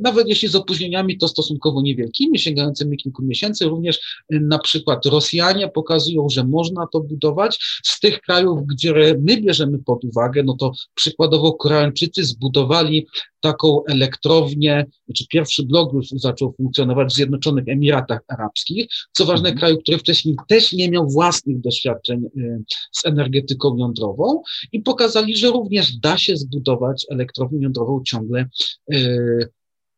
nawet 0.00 0.28
jeśli 0.28 0.48
z 0.48 0.54
opóźnieniami, 0.54 1.18
to 1.18 1.28
stosunkowo 1.28 1.82
niewielkimi, 1.82 2.38
sięgającymi 2.38 2.96
kilku 2.96 3.22
miesięcy. 3.22 3.64
Również 3.64 4.24
na 4.30 4.58
przykład 4.58 5.06
Rosjanie 5.06 5.65
pokazują, 5.68 6.28
że 6.28 6.44
można 6.44 6.86
to 6.92 7.00
budować. 7.00 7.80
Z 7.84 8.00
tych 8.00 8.20
krajów, 8.20 8.66
gdzie 8.66 8.94
my 9.22 9.42
bierzemy 9.42 9.78
pod 9.78 10.04
uwagę, 10.04 10.42
no 10.42 10.56
to 10.56 10.72
przykładowo 10.94 11.52
Koreańczycy 11.52 12.24
zbudowali 12.24 13.06
taką 13.40 13.84
elektrownię, 13.84 14.86
znaczy 15.06 15.24
pierwszy 15.30 15.62
blok 15.62 15.92
już 15.92 16.08
zaczął 16.08 16.54
funkcjonować 16.56 17.12
w 17.12 17.14
Zjednoczonych 17.14 17.68
Emiratach 17.68 18.20
Arabskich, 18.28 18.86
co 19.12 19.24
ważne, 19.24 19.48
mhm. 19.48 19.58
kraju, 19.58 19.78
który 19.78 19.98
wcześniej 19.98 20.36
też 20.48 20.72
nie 20.72 20.90
miał 20.90 21.10
własnych 21.10 21.60
doświadczeń 21.60 22.24
y, 22.36 22.64
z 22.92 23.06
energetyką 23.06 23.76
jądrową 23.76 24.42
i 24.72 24.80
pokazali, 24.80 25.36
że 25.36 25.48
również 25.48 25.96
da 25.96 26.18
się 26.18 26.36
zbudować 26.36 27.06
elektrownię 27.10 27.62
jądrową 27.62 28.02
ciągle 28.06 28.48
y, 28.92 29.48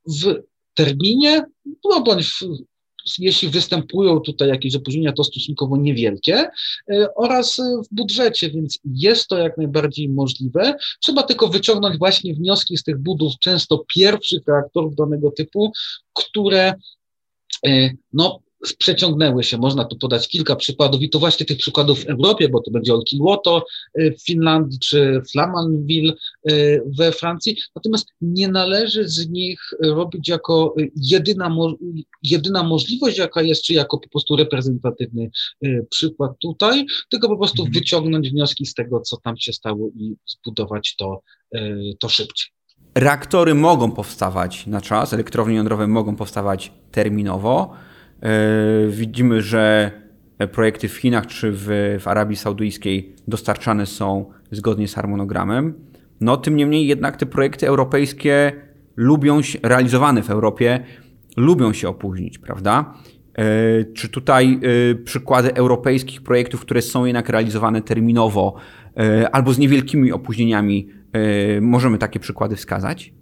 w 0.07 0.35
terminie, 0.75 1.45
no 1.85 2.01
bądź 2.01 2.27
w 2.27 2.41
jeśli 3.19 3.49
występują 3.49 4.21
tutaj 4.21 4.49
jakieś 4.49 4.75
opóźnienia, 4.75 5.13
to 5.13 5.25
stosunkowo 5.25 5.77
niewielkie 5.77 6.51
e, 6.91 7.15
oraz 7.15 7.59
e, 7.59 7.63
w 7.63 7.95
budżecie, 7.95 8.51
więc 8.51 8.79
jest 8.85 9.29
to 9.29 9.39
jak 9.39 9.59
najbardziej 9.59 10.09
możliwe. 10.09 10.75
Trzeba 11.01 11.23
tylko 11.23 11.49
wyciągnąć 11.49 11.99
właśnie 11.99 12.35
wnioski 12.35 12.77
z 12.77 12.83
tych 12.83 12.99
budów, 12.99 13.33
często 13.41 13.85
pierwszych 13.95 14.43
reaktorów 14.47 14.95
danego 14.95 15.31
typu, 15.31 15.73
które 16.13 16.75
e, 17.67 17.91
no, 18.13 18.41
przeciągnęły 18.79 19.45
się. 19.45 19.59
Można 19.59 19.85
tu 19.85 19.97
podać 19.97 20.29
kilka 20.29 20.57
przykładów 20.57 21.03
i 21.03 21.11
to 21.11 21.19
właśnie 21.19 21.47
tych 21.47 21.59
przykładów 21.59 22.05
w 22.05 22.09
Europie, 22.09 22.49
bo 22.49 22.61
to 22.61 22.71
będzie 22.71 22.95
Olkiluoto 22.95 23.65
y, 24.01 24.15
w 24.19 24.25
Finlandii 24.25 24.79
czy 24.79 25.23
Flamanville 25.33 26.13
y, 26.51 26.83
we 26.99 27.13
Francji. 27.13 27.57
Natomiast 27.77 28.09
nie 28.21 28.49
należy 28.49 29.09
z 29.09 29.29
nich 29.29 29.61
robić 29.83 30.29
jako 30.29 30.75
jedyna, 30.97 31.57
jedyna 32.23 32.63
możliwość, 32.63 33.19
jaka 33.19 33.43
jest, 33.43 33.63
czy 33.63 33.75
jako 33.75 33.99
po 33.99 34.09
prostu 34.09 34.37
reprezentatywny 34.37 35.31
y, 35.65 35.87
przykład 35.91 36.33
tutaj, 36.39 36.87
tylko 37.11 37.29
po 37.29 37.37
prostu 37.37 37.63
mhm. 37.63 37.75
wyciągnąć 37.75 38.31
wnioski 38.31 38.67
z 38.67 38.75
tego, 38.75 39.01
co 39.01 39.17
tam 39.17 39.37
się 39.37 39.53
stało 39.53 39.89
i 39.97 40.15
zbudować 40.27 40.97
to, 40.97 41.23
to 42.01 42.09
szybciej. 42.09 42.49
Reaktory 42.95 43.55
mogą 43.55 43.91
powstawać 43.91 44.67
na 44.67 44.81
czas, 44.81 45.13
elektrownie 45.13 45.57
jądrowe 45.57 45.87
mogą 45.87 46.17
powstawać 46.17 46.73
terminowo. 46.93 47.75
E, 48.23 48.89
widzimy, 48.89 49.43
że 49.43 49.91
projekty 50.53 50.89
w 50.89 50.97
Chinach 50.97 51.27
czy 51.27 51.53
w, 51.53 51.67
w 52.01 52.09
Arabii 52.09 52.37
Saudyjskiej 52.37 53.15
dostarczane 53.29 53.87
są 53.87 54.31
zgodnie 54.51 54.89
z 54.89 54.95
harmonogramem. 54.95 55.75
No, 56.21 56.37
tym 56.37 56.57
niemniej 56.57 56.87
jednak 56.87 57.17
te 57.17 57.27
projekty 57.27 57.69
europejskie 57.69 58.53
lubią 58.97 59.43
się, 59.43 59.59
realizowane 59.63 60.23
w 60.23 60.31
Europie, 60.31 60.85
lubią 61.37 61.73
się 61.73 61.89
opóźnić, 61.89 62.39
prawda? 62.39 62.95
E, 63.35 63.45
czy 63.85 64.09
tutaj 64.09 64.61
e, 64.63 64.95
przykłady 64.95 65.55
europejskich 65.55 66.23
projektów, 66.23 66.61
które 66.61 66.83
są 66.83 67.05
jednak 67.05 67.29
realizowane 67.29 67.83
terminowo 67.83 68.55
albo 69.33 69.53
z 69.53 69.59
niewielkimi 69.59 70.13
opóźnieniami, 70.13 70.89
możemy 71.61 71.99
takie 71.99 72.21
przykłady 72.21 72.57
wskazać? 72.57 73.13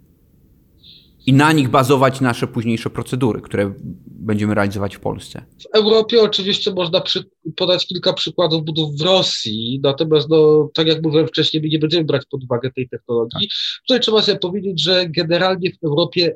I 1.27 1.33
na 1.33 1.51
nich 1.51 1.69
bazować 1.69 2.21
nasze 2.21 2.47
późniejsze 2.47 2.89
procedury, 2.89 3.41
które 3.41 3.73
będziemy 4.05 4.55
realizować 4.55 4.95
w 4.95 4.99
Polsce. 4.99 5.45
W 5.59 5.75
Europie 5.75 6.21
oczywiście 6.21 6.71
można 6.71 7.01
przy, 7.01 7.23
podać 7.55 7.87
kilka 7.87 8.13
przykładów 8.13 8.65
budów 8.65 8.97
w 8.97 9.01
Rosji, 9.01 9.79
natomiast 9.83 10.29
no, 10.29 10.69
tak 10.73 10.87
jak 10.87 11.03
mówiłem 11.03 11.27
wcześniej, 11.27 11.63
my 11.63 11.69
nie 11.69 11.79
będziemy 11.79 12.05
brać 12.05 12.21
pod 12.29 12.43
uwagę 12.43 12.71
tej 12.71 12.89
technologii. 12.89 13.47
Tak. 13.47 13.57
Tutaj 13.87 13.99
trzeba 13.99 14.21
sobie 14.21 14.39
powiedzieć, 14.39 14.81
że 14.81 15.09
generalnie 15.09 15.71
w 15.71 15.85
Europie 15.85 16.35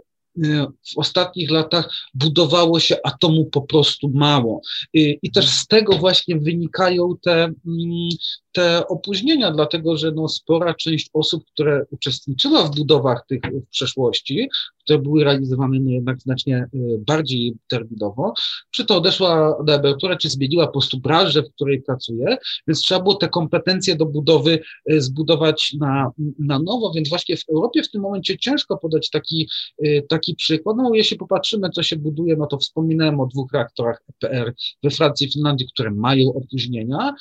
w 0.94 0.98
ostatnich 0.98 1.52
latach 1.52 1.90
budowało 2.14 2.80
się 2.80 2.96
atomu 3.04 3.46
po 3.46 3.62
prostu 3.62 4.10
mało. 4.10 4.62
Y, 4.98 5.20
I 5.24 5.32
też 5.32 5.50
z 5.50 5.68
tego 5.68 5.98
właśnie 5.98 6.40
wynikają 6.40 7.18
te 7.24 7.44
mm, 7.44 8.10
te 8.52 8.88
opóźnienia, 8.88 9.52
dlatego 9.52 9.98
że 9.98 10.12
no, 10.12 10.28
spora 10.28 10.74
część 10.74 11.10
osób, 11.14 11.46
które 11.46 11.86
uczestniczyła 11.92 12.64
w 12.64 12.76
budowach 12.76 13.26
tych 13.28 13.42
w 13.42 13.70
przeszłości, 13.70 14.50
które 14.84 15.00
były 15.00 15.24
realizowane 15.24 15.80
no, 15.80 15.92
jednak 15.92 16.22
znacznie 16.22 16.68
y, 16.76 16.98
bardziej 17.08 17.54
terminowo, 17.68 18.34
czy 18.72 18.86
to 18.86 18.98
odeszła 18.98 19.64
do 19.64 19.74
emerytury, 19.74 20.18
czy 20.18 20.30
zmieniła 20.30 20.66
po 20.66 20.72
prostu 20.72 21.00
branżę, 21.00 21.44
w 21.44 21.54
której 21.54 21.82
pracuje, 21.82 22.38
więc 22.68 22.82
trzeba 22.82 23.02
było 23.02 23.16
te 23.16 23.30
kompetencje 23.30 23.96
do 23.96 24.06
budowy 24.06 24.60
y, 24.92 25.02
zbudować 25.02 25.74
na, 25.80 26.12
na 26.40 26.60
nowo, 26.60 26.92
więc 26.96 27.10
właśnie 27.10 27.38
w 27.38 27.50
Europie 27.50 27.84
w 27.84 27.92
tym 27.92 28.02
momencie 28.02 28.38
ciężko 28.38 28.78
podać 28.78 29.10
taki, 29.10 29.50
y, 29.86 30.06
taki 30.22 30.36
przykład. 30.36 30.78
No, 30.78 30.92
jeśli 30.94 31.18
popatrzymy, 31.18 31.70
co 31.70 31.84
się 31.84 31.96
buduje, 31.96 32.36
no 32.36 32.48
to 32.48 32.58
wspominałem 32.58 33.20
o 33.20 33.26
dwóch 33.26 33.54
reaktorach 33.54 34.02
EPR 34.10 34.54
we 34.84 34.90
Francji 34.90 35.28
i 35.28 35.32
Finlandii, 35.32 35.68
które 35.74 35.92
mają 35.92 36.34
opóźnienia. 36.34 37.14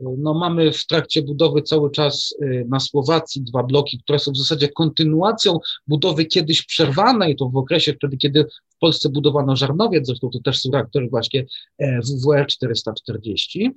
No, 0.00 0.34
mamy 0.34 0.72
w 0.72 0.86
trakcie 0.86 1.22
budowy 1.22 1.62
cały 1.62 1.90
czas 1.90 2.34
y, 2.42 2.66
na 2.68 2.80
Słowacji 2.80 3.42
dwa 3.42 3.62
bloki, 3.62 3.98
które 3.98 4.18
są 4.18 4.32
w 4.32 4.36
zasadzie 4.36 4.68
kontynuacją 4.68 5.58
budowy 5.86 6.24
kiedyś 6.24 6.62
przerwanej, 6.62 7.36
to 7.36 7.48
w 7.48 7.56
okresie 7.56 7.94
wtedy, 7.94 8.16
kiedy 8.16 8.44
w 8.68 8.78
Polsce 8.80 9.08
budowano 9.08 9.56
Żarnowiec, 9.56 10.06
zresztą 10.06 10.30
to 10.30 10.38
też 10.44 10.60
są 10.60 10.70
reaktory 10.70 11.08
właśnie 11.08 11.46
e, 11.78 12.00
WWR 12.00 12.46
440. 12.46 13.74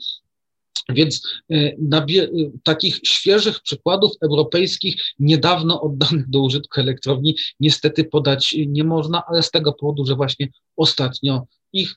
Więc 0.90 1.24
y, 1.52 1.78
y, 2.12 2.52
takich 2.64 3.00
świeżych 3.04 3.62
przykładów 3.62 4.12
europejskich, 4.24 5.04
niedawno 5.20 5.82
oddanych 5.82 6.30
do 6.30 6.42
użytku 6.42 6.82
elektrowni, 6.82 7.36
niestety 7.60 8.04
podać 8.04 8.56
nie 8.68 8.84
można, 8.84 9.24
ale 9.28 9.44
z 9.44 9.52
tego 9.52 9.74
powodu, 9.74 10.06
że 10.06 10.16
właśnie 10.16 10.48
ostatnio 10.78 11.46
ich 11.74 11.96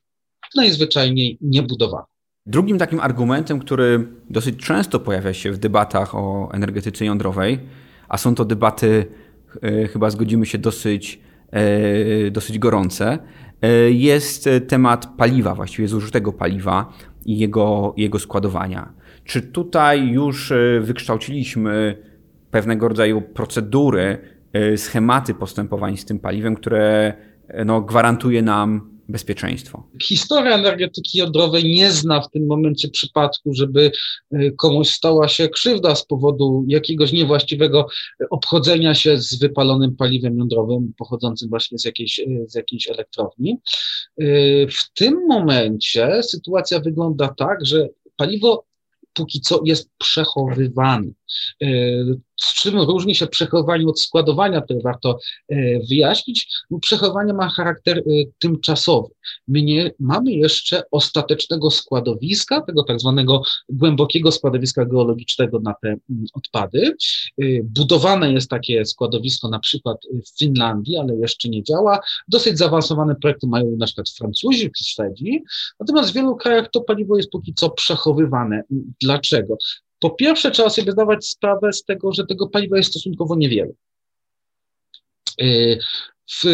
najzwyczajniej 0.57 1.39
nie 1.41 1.63
budowano. 1.63 2.07
Drugim 2.47 2.79
takim 2.79 3.01
argumentem, 3.01 3.59
który 3.59 4.09
dosyć 4.31 4.57
często 4.57 5.01
pojawia 5.01 5.35
się 5.35 5.53
w 5.53 5.59
debatach 5.59 6.15
o 6.15 6.49
energetyce 6.53 7.05
jądrowej, 7.05 7.59
a 8.09 8.19
są 8.19 8.35
to 8.35 8.45
debaty, 8.45 9.07
e, 9.63 9.89
chyba 9.89 10.11
zgodzimy 10.11 10.47
się, 10.47 10.59
dosyć, 10.59 11.21
e, 11.51 12.31
dosyć 12.31 12.59
gorące, 12.59 13.19
e, 13.63 13.91
jest 13.91 14.49
temat 14.69 15.17
paliwa, 15.17 15.55
właściwie 15.55 15.89
zużytego 15.89 16.33
paliwa 16.33 16.93
i 17.27 17.39
jego, 17.39 17.95
jego 17.97 18.19
składowania. 18.19 18.93
Czy 19.25 19.43
tutaj 19.43 20.09
już 20.09 20.53
wykształciliśmy 20.81 21.97
pewnego 22.51 22.89
rodzaju 22.89 23.23
procedury, 23.23 24.19
schematy 24.77 25.35
postępowań 25.35 25.97
z 25.97 26.05
tym 26.05 26.19
paliwem, 26.19 26.55
które 26.55 27.15
no, 27.65 27.81
gwarantuje 27.81 28.43
nam 28.43 28.94
bezpieczeństwo? 29.09 29.89
Historia 30.03 30.55
energetyki 30.55 31.19
jądrowej 31.19 31.65
nie 31.65 31.93
zna 31.93 32.21
w 32.21 32.31
tym 32.31 32.47
momencie 32.47 32.89
przypadku, 32.89 33.55
żeby 33.55 33.93
e, 34.33 34.51
komuś 34.51 34.89
stała 34.89 35.29
się 35.29 35.49
krzywda 35.49 35.95
z 35.95 36.07
powodu 36.07 36.65
jakiegoś 36.69 37.13
niewłaściwego 37.13 37.87
obchodzenia 38.31 38.95
się 38.95 39.19
z 39.19 39.39
wypalonym 39.39 39.97
paliwem 39.97 40.39
jądrowym 40.39 40.93
pochodzącym 40.99 41.49
właśnie 41.49 41.79
z 41.79 41.85
jakiejś, 41.85 42.19
e, 42.21 42.25
z 42.49 42.55
jakiejś 42.55 42.89
elektrowni. 42.89 43.59
E, 44.19 44.25
w 44.67 44.93
tym 44.95 45.27
momencie 45.29 46.23
sytuacja 46.23 46.81
wygląda 46.81 47.35
tak, 47.39 47.67
że 47.67 47.89
paliwo 48.17 48.65
póki 49.15 49.41
co 49.41 49.61
jest 49.65 49.91
przechowywany. 49.99 51.13
E, 52.35 52.45
z 52.45 52.55
czym 52.55 52.81
różni 52.81 53.15
się 53.15 53.27
przechowywanie 53.27 53.87
od 53.87 54.01
składowania, 54.01 54.61
to 54.61 54.75
warto 54.85 55.19
e, 55.49 55.57
wyjaśnić. 55.89 56.49
No, 56.71 56.79
przechowanie 56.79 57.33
ma 57.33 57.49
charakter 57.49 57.99
e, 57.99 58.03
tymczasowy. 58.39 59.09
My 59.49 59.63
nie 59.63 59.91
mamy 60.01 60.33
jeszcze 60.33 60.83
ostatecznego 60.91 61.71
składowiska, 61.71 62.61
tego 62.61 62.83
tak 62.83 63.01
zwanego 63.01 63.43
głębokiego 63.69 64.33
składowiska 64.33 64.85
geologicznego 64.85 65.61
na 65.61 65.75
te 65.83 65.89
mm, 65.89 66.25
odpady. 66.35 66.97
Budowane 67.65 68.33
jest 68.33 68.51
takie 68.51 68.85
składowisko 68.85 69.49
na 69.49 69.59
przykład 69.59 69.97
w 70.27 70.39
Finlandii, 70.39 70.97
ale 70.97 71.17
jeszcze 71.17 71.49
nie 71.49 71.63
działa. 71.63 72.01
Dosyć 72.29 72.59
zaawansowane 72.59 73.15
projekty 73.15 73.47
mają 73.47 73.77
na 73.79 73.87
przykład 73.87 74.11
Francuzi 74.11 74.71
czy 74.71 74.85
Szwedzi, 74.85 75.43
natomiast 75.81 76.11
w 76.11 76.15
wielu 76.15 76.37
krajach 76.37 76.71
to 76.71 76.81
paliwo 76.81 77.17
jest 77.17 77.31
póki 77.31 77.55
co 77.55 77.71
przechowywane. 77.71 78.63
Dlaczego? 79.01 79.57
Po 80.05 80.11
pierwsze, 80.11 80.51
trzeba 80.51 80.71
sobie 80.71 80.93
zdawać 80.93 81.27
sprawę 81.27 81.73
z 81.73 81.85
tego, 81.85 82.13
że 82.13 82.27
tego 82.27 82.49
paliwa 82.49 82.77
jest 82.77 82.91
stosunkowo 82.91 83.37
niewiele. 83.37 83.73
Y, 85.43 85.79
w 86.31 86.45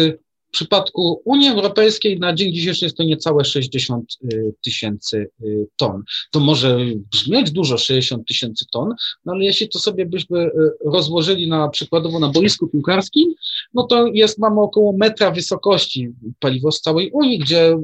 w 0.51 0.53
przypadku 0.53 1.21
Unii 1.25 1.49
Europejskiej 1.49 2.19
na 2.19 2.33
dzień 2.33 2.53
dzisiejszy 2.53 2.85
jest 2.85 2.97
to 2.97 3.03
niecałe 3.03 3.45
60 3.45 4.17
y, 4.33 4.53
tysięcy 4.63 5.29
y, 5.43 5.67
ton. 5.77 6.03
To 6.31 6.39
może 6.39 6.77
brzmieć 7.11 7.51
dużo, 7.51 7.77
60 7.77 8.27
tysięcy 8.27 8.65
ton, 8.71 8.93
no 9.25 9.33
ale 9.33 9.45
jeśli 9.45 9.69
to 9.69 9.79
sobie 9.79 10.05
byśmy 10.05 10.39
y, 10.39 10.51
rozłożyli 10.85 11.49
na 11.49 11.69
przykładowo 11.69 12.19
na 12.19 12.29
boisku 12.29 12.67
piłkarskim, 12.67 13.33
no 13.73 13.83
to 13.83 14.07
jest, 14.07 14.37
mamy 14.39 14.61
około 14.61 14.93
metra 14.93 15.31
wysokości 15.31 16.09
paliwo 16.39 16.71
z 16.71 16.81
całej 16.81 17.11
Unii, 17.11 17.39
gdzie 17.39 17.77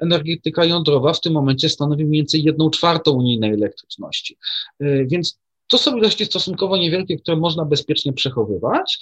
energetyka 0.00 0.64
jądrowa 0.64 1.12
w 1.12 1.20
tym 1.20 1.32
momencie 1.32 1.68
stanowi 1.68 2.04
mniej 2.04 2.20
więcej 2.20 2.42
jedną 2.42 2.70
czwartą 2.70 3.10
unijnej 3.12 3.52
elektryczności. 3.52 4.36
Więc 4.80 5.38
to 5.68 5.78
są 5.78 5.96
ilości 5.96 6.24
stosunkowo 6.24 6.76
niewielkie, 6.76 7.16
które 7.16 7.36
można 7.36 7.64
bezpiecznie 7.64 8.12
przechowywać. 8.12 8.98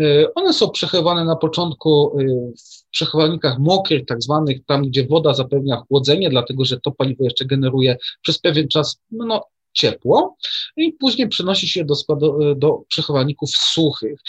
E, 0.00 0.34
one 0.34 0.52
są 0.52 0.70
przechowywane 0.70 1.24
na 1.24 1.36
początku 1.36 2.18
e, 2.20 2.24
w 2.56 2.90
przechowalnikach 2.90 3.58
mokrych, 3.58 4.06
tak 4.06 4.22
zwanych, 4.22 4.64
tam 4.66 4.82
gdzie 4.82 5.06
woda 5.06 5.34
zapewnia 5.34 5.76
chłodzenie, 5.76 6.30
dlatego 6.30 6.64
że 6.64 6.80
to 6.80 6.90
paliwo 6.90 7.24
jeszcze 7.24 7.44
generuje 7.44 7.96
przez 8.22 8.38
pewien 8.38 8.68
czas 8.68 9.00
no, 9.10 9.44
ciepło 9.78 10.36
i 10.76 10.92
później 10.92 11.28
przenosi 11.28 11.68
się 11.68 11.84
do, 11.84 11.94
składu, 11.94 12.54
do 12.54 12.82
przechowalników 12.88 13.50
suchych. 13.50 14.20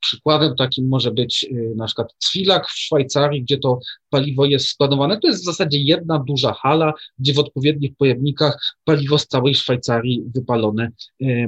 Przykładem 0.00 0.56
takim 0.56 0.88
może 0.88 1.10
być 1.10 1.44
y, 1.44 1.72
na 1.76 1.86
przykład 1.86 2.14
Cwilak 2.18 2.68
w 2.68 2.78
Szwajcarii, 2.78 3.42
gdzie 3.42 3.58
to 3.58 3.78
paliwo 4.10 4.44
jest 4.44 4.68
składowane. 4.68 5.20
To 5.20 5.28
jest 5.28 5.42
w 5.42 5.44
zasadzie 5.44 5.78
jedna 5.78 6.18
duża 6.18 6.52
hala, 6.52 6.92
gdzie 7.18 7.34
w 7.34 7.38
odpowiednich 7.38 7.96
pojemnikach 7.96 8.76
paliwo 8.84 9.18
z 9.18 9.26
całej 9.26 9.54
Szwajcarii 9.54 10.22
wypalone 10.34 10.90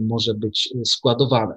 może 0.01 0.35
być 0.35 0.75
składowane. 0.85 1.55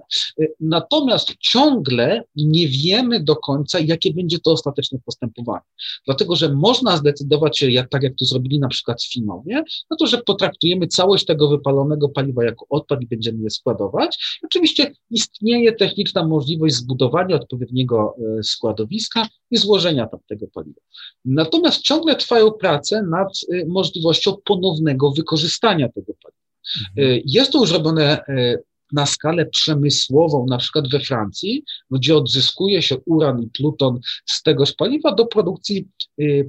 Natomiast 0.59 1.35
ciągle 1.39 2.23
nie 2.35 2.67
wiemy 2.67 3.23
do 3.23 3.35
końca, 3.35 3.79
jakie 3.79 4.13
będzie 4.13 4.39
to 4.39 4.51
ostateczne 4.51 4.99
postępowanie. 5.05 5.65
Dlatego, 6.05 6.35
że 6.35 6.53
można 6.53 6.97
zdecydować 6.97 7.59
się, 7.59 7.71
jak, 7.71 7.89
tak 7.89 8.03
jak 8.03 8.13
to 8.19 8.25
zrobili 8.25 8.59
na 8.59 8.67
przykład 8.67 9.03
Finowie, 9.03 9.63
no 9.89 9.97
to, 9.97 10.07
że 10.07 10.17
potraktujemy 10.17 10.87
całość 10.87 11.25
tego 11.25 11.49
wypalonego 11.49 11.84
spalonego 11.85 12.09
paliwa 12.09 12.43
jako 12.43 12.65
odpad 12.69 13.01
i 13.01 13.07
będziemy 13.07 13.43
je 13.43 13.49
składować. 13.49 14.39
Oczywiście 14.43 14.91
istnieje 15.09 15.73
techniczna 15.73 16.27
możliwość 16.27 16.75
zbudowania 16.75 17.35
odpowiedniego 17.35 18.15
e, 18.39 18.43
składowiska 18.43 19.27
i 19.51 19.57
złożenia 19.57 20.07
tam 20.07 20.19
tego 20.27 20.47
paliwa. 20.53 20.81
Natomiast 21.25 21.81
ciągle 21.81 22.15
trwają 22.15 22.51
prace 22.51 23.03
nad 23.03 23.27
e, 23.27 23.65
możliwością 23.65 24.35
ponownego 24.45 25.11
wykorzystania 25.11 25.89
tego 25.89 26.13
paliwa. 26.23 26.45
Mhm. 26.79 27.17
E, 27.17 27.21
jest 27.25 27.51
to 27.51 27.59
już 27.59 27.71
robione 27.71 28.19
na 28.91 29.05
skalę 29.05 29.45
przemysłową, 29.45 30.45
na 30.49 30.57
przykład 30.57 30.89
we 30.89 30.99
Francji, 30.99 31.63
gdzie 31.91 32.17
odzyskuje 32.17 32.81
się 32.81 32.97
uran 33.05 33.43
i 33.43 33.47
pluton 33.47 33.99
z 34.25 34.43
tegoż 34.43 34.73
paliwa 34.73 35.15
do 35.15 35.25
produkcji 35.25 35.87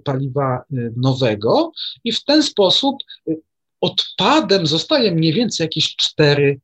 paliwa 0.05 0.63
nowego 0.97 1.73
i 2.05 2.13
w 2.13 2.25
ten 2.25 2.43
sposób 2.43 2.97
odpadem 3.87 4.67
zostaje 4.67 5.15
mniej 5.15 5.33
więcej 5.33 5.65
jakieś 5.65 5.97
4% 6.21 6.57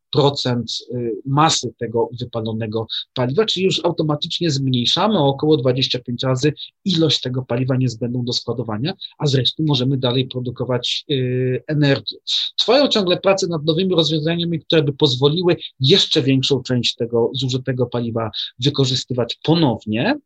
y, 0.95 1.13
masy 1.27 1.75
tego 1.79 2.09
wypalonego 2.21 2.87
paliwa, 3.15 3.45
czyli 3.45 3.67
już 3.67 3.85
automatycznie 3.85 4.51
zmniejszamy 4.51 5.19
o 5.19 5.27
około 5.27 5.57
25 5.57 6.23
razy 6.23 6.53
ilość 6.85 7.21
tego 7.21 7.43
paliwa 7.43 7.77
niezbędną 7.77 8.25
do 8.25 8.33
składowania, 8.33 8.93
a 9.19 9.27
zresztą 9.27 9.65
możemy 9.67 9.97
dalej 9.99 10.29
produkować 10.29 11.05
y, 11.11 11.63
energię. 11.67 12.17
Trwają 12.59 12.89
ciągle 12.89 13.21
prace 13.21 13.47
nad 13.47 13.65
nowymi 13.65 13.95
rozwiązaniami, 13.95 14.61
które 14.61 14.83
by 14.83 14.93
pozwoliły 14.93 15.57
jeszcze 15.81 16.23
większą 16.23 16.63
część 16.63 16.95
tego 16.95 17.31
zużytego 17.35 17.87
paliwa 17.87 18.31
wykorzystywać 18.59 19.39
ponownie. 19.43 20.19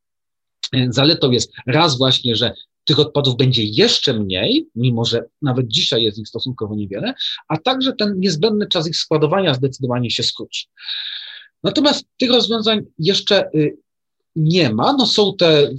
Zaletą 0.89 1.31
jest 1.31 1.53
raz 1.67 1.99
właśnie, 1.99 2.37
że 2.37 2.53
tych 2.87 2.99
odpadów 2.99 3.37
będzie 3.37 3.65
jeszcze 3.65 4.13
mniej, 4.13 4.69
mimo 4.75 5.05
że 5.05 5.25
nawet 5.43 5.69
dzisiaj 5.69 6.03
jest 6.03 6.19
ich 6.19 6.29
stosunkowo 6.29 6.75
niewiele, 6.75 7.15
a 7.49 7.57
także 7.57 7.93
ten 7.93 8.21
niezbędny 8.21 8.67
czas 8.69 8.89
ich 8.89 8.97
składowania 8.97 9.55
zdecydowanie 9.55 10.11
się 10.11 10.23
skróci. 10.23 10.67
Natomiast 11.63 12.05
tych 12.17 12.31
rozwiązań 12.31 12.81
jeszcze 12.99 13.51
y, 13.55 13.77
nie 14.37 14.73
ma. 14.73 14.93
No 14.93 15.07
są 15.07 15.37
te 15.37 15.71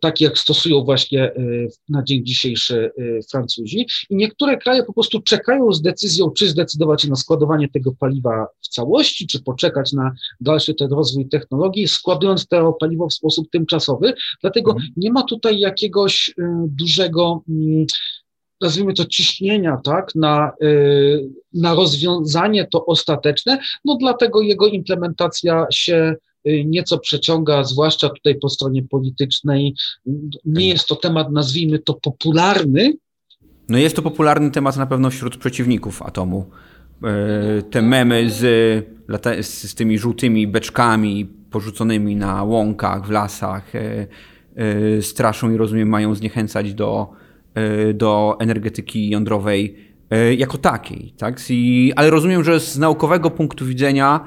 takie, 0.00 0.24
jak 0.24 0.38
stosują 0.38 0.84
właśnie 0.84 1.32
y, 1.36 1.68
na 1.88 2.02
dzień 2.02 2.26
dzisiejszy 2.26 2.90
y, 2.98 3.20
Francuzi 3.30 3.86
i 4.10 4.16
niektóre 4.16 4.56
kraje 4.56 4.82
po 4.82 4.92
prostu 4.92 5.20
czekają 5.20 5.72
z 5.72 5.82
decyzją, 5.82 6.30
czy 6.30 6.48
zdecydować 6.48 7.02
się 7.02 7.08
na 7.08 7.16
składowanie 7.16 7.68
tego 7.68 7.92
paliwa 7.98 8.46
w 8.60 8.68
całości, 8.68 9.26
czy 9.26 9.42
poczekać 9.42 9.92
na 9.92 10.12
dalszy 10.40 10.74
ten 10.74 10.90
rozwój 10.90 11.28
technologii, 11.28 11.88
składując 11.88 12.46
to 12.46 12.72
paliwo 12.72 13.08
w 13.08 13.14
sposób 13.14 13.50
tymczasowy. 13.50 14.14
Dlatego 14.40 14.72
mhm. 14.72 14.92
nie 14.96 15.12
ma 15.12 15.22
tutaj 15.22 15.58
jakiegoś 15.58 16.28
y, 16.28 16.32
dużego 16.66 17.42
mm, 17.48 17.86
nazwijmy 18.60 18.94
to 18.94 19.04
ciśnienia, 19.04 19.80
tak, 19.84 20.14
na, 20.14 20.52
na 21.54 21.74
rozwiązanie 21.74 22.66
to 22.66 22.86
ostateczne, 22.86 23.58
no 23.84 23.96
dlatego 23.96 24.40
jego 24.40 24.66
implementacja 24.66 25.66
się 25.72 26.14
Y, 26.14 26.31
nieco 26.44 26.98
przeciąga, 26.98 27.64
zwłaszcza 27.64 28.08
tutaj 28.08 28.34
po 28.34 28.48
stronie 28.48 28.82
politycznej. 28.82 29.74
Nie 30.44 30.68
jest 30.68 30.86
to 30.86 30.96
temat, 30.96 31.32
nazwijmy 31.32 31.78
to, 31.78 31.94
popularny. 31.94 32.92
No 33.68 33.78
jest 33.78 33.96
to 33.96 34.02
popularny 34.02 34.50
temat 34.50 34.76
na 34.76 34.86
pewno 34.86 35.10
wśród 35.10 35.36
przeciwników 35.36 36.02
atomu. 36.02 36.50
Y, 37.58 37.62
te 37.62 37.82
memy 37.82 38.30
z, 38.30 38.40
z 39.46 39.74
tymi 39.74 39.98
żółtymi 39.98 40.46
beczkami 40.46 41.26
porzuconymi 41.50 42.16
na 42.16 42.42
łąkach, 42.42 43.06
w 43.06 43.10
lasach 43.10 43.72
y, 43.74 44.08
straszą 45.02 45.52
i 45.52 45.56
rozumiem 45.56 45.88
mają 45.88 46.14
zniechęcać 46.14 46.74
do, 46.74 47.10
do 47.94 48.36
energetyki 48.40 49.10
jądrowej 49.10 49.76
jako 50.36 50.58
takiej. 50.58 51.14
Tak? 51.16 51.40
I, 51.50 51.92
ale 51.96 52.10
rozumiem, 52.10 52.44
że 52.44 52.60
z 52.60 52.78
naukowego 52.78 53.30
punktu 53.30 53.66
widzenia 53.66 54.24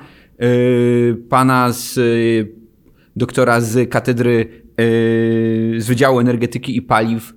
pana 1.30 1.72
z 1.72 1.96
yy, 1.96 2.56
doktora 3.16 3.62
z 3.62 3.90
katedry 3.90 4.64
yy, 4.78 5.82
z 5.82 5.88
Wydziału 5.88 6.20
Energetyki 6.20 6.78
i 6.78 6.82
Paliw, 6.82 7.34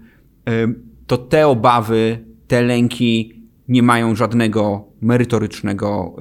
to 1.06 1.18
te 1.18 1.46
obawy, 1.46 2.24
te 2.46 2.62
lęki 2.62 3.42
nie 3.68 3.82
mają 3.82 4.16
żadnego 4.16 4.88
merytorycznego 5.00 6.16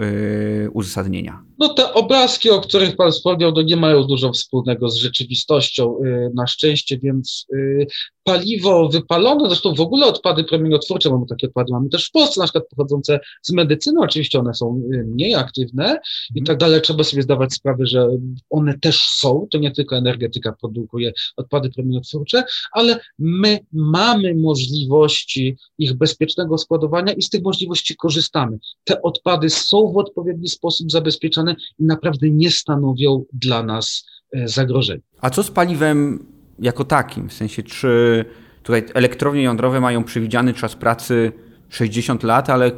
uzasadnienia. 0.74 1.48
No 1.60 1.74
te 1.74 1.94
obrazki, 1.94 2.50
o 2.50 2.62
których 2.62 2.96
Pan 2.96 3.12
wspomniał, 3.12 3.52
no 3.52 3.62
nie 3.62 3.76
mają 3.76 4.04
dużo 4.04 4.32
wspólnego 4.32 4.90
z 4.90 4.96
rzeczywistością 4.96 5.98
y, 6.06 6.32
na 6.36 6.48
szczęście, 6.48 6.98
więc 6.98 7.46
y, 7.54 7.88
paliwo 8.28 8.90
wypalone, 8.90 9.48
zresztą 9.48 9.74
w 9.74 9.82
ogóle 9.82 10.06
odpady 10.06 10.44
promieniotwórcze, 10.44 11.10
mamy 11.10 11.26
takie 11.30 11.48
odpady, 11.48 11.72
mamy 11.72 11.90
też 11.90 12.08
w 12.08 12.12
Polsce, 12.12 12.40
na 12.40 12.46
przykład 12.46 12.64
pochodzące 12.70 13.20
z 13.42 13.52
medycyny, 13.52 14.00
oczywiście 14.00 14.40
one 14.40 14.54
są 14.54 14.82
y, 14.94 15.06
mniej 15.08 15.36
aktywne 15.36 16.00
i 16.36 16.44
tak 16.44 16.58
dalej, 16.58 16.82
trzeba 16.82 17.04
sobie 17.04 17.22
zdawać 17.22 17.54
sprawę, 17.54 17.86
że 17.86 18.08
one 18.50 18.80
też 18.80 19.02
są, 19.02 19.48
to 19.52 19.58
nie 19.58 19.72
tylko 19.72 19.98
energetyka 19.98 20.54
produkuje 20.62 21.12
odpady 21.38 21.70
promieniotwórcze, 21.70 22.44
ale 22.72 23.00
my 23.20 23.60
mamy 23.74 24.36
możliwości 24.36 25.58
ich 25.78 25.94
bezpiecznego 25.94 26.58
składowania 26.58 27.14
i 27.14 27.22
z 27.22 27.30
tych 27.30 27.44
możliwości 27.44 27.96
korzystamy. 27.96 28.58
Te 28.84 29.02
odpady 29.02 29.50
są 29.50 29.92
w 29.92 29.98
odpowiedni 29.98 30.50
sposób 30.50 30.92
zabezpieczone, 30.92 31.56
i 31.80 31.84
naprawdę 31.84 32.30
nie 32.30 32.52
stanowią 32.52 33.24
dla 33.34 33.64
nas 33.64 34.06
e, 34.34 34.48
zagrożenia. 34.48 35.02
A 35.22 35.30
co 35.30 35.44
z 35.44 35.52
paliwem 35.52 36.26
jako 36.60 36.84
takim? 36.84 37.30
W 37.30 37.34
sensie, 37.34 37.64
czy, 37.64 38.26
tutaj 38.64 38.86
elektrownie 38.94 39.44
jądrowe 39.44 39.80
mają 39.80 40.04
przewidziany 40.04 40.54
czas 40.54 40.76
pracy 40.76 41.32
60 41.70 42.24
lat, 42.24 42.50
ale 42.50 42.72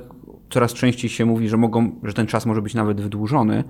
coraz 0.49 0.73
częściej 0.73 1.09
się 1.09 1.25
mówi, 1.25 1.49
że, 1.49 1.57
mogą, 1.57 2.01
że 2.03 2.13
ten 2.13 2.27
czas 2.27 2.45
może 2.45 2.61
być 2.61 2.73
nawet 2.73 3.01
wydłużony. 3.01 3.63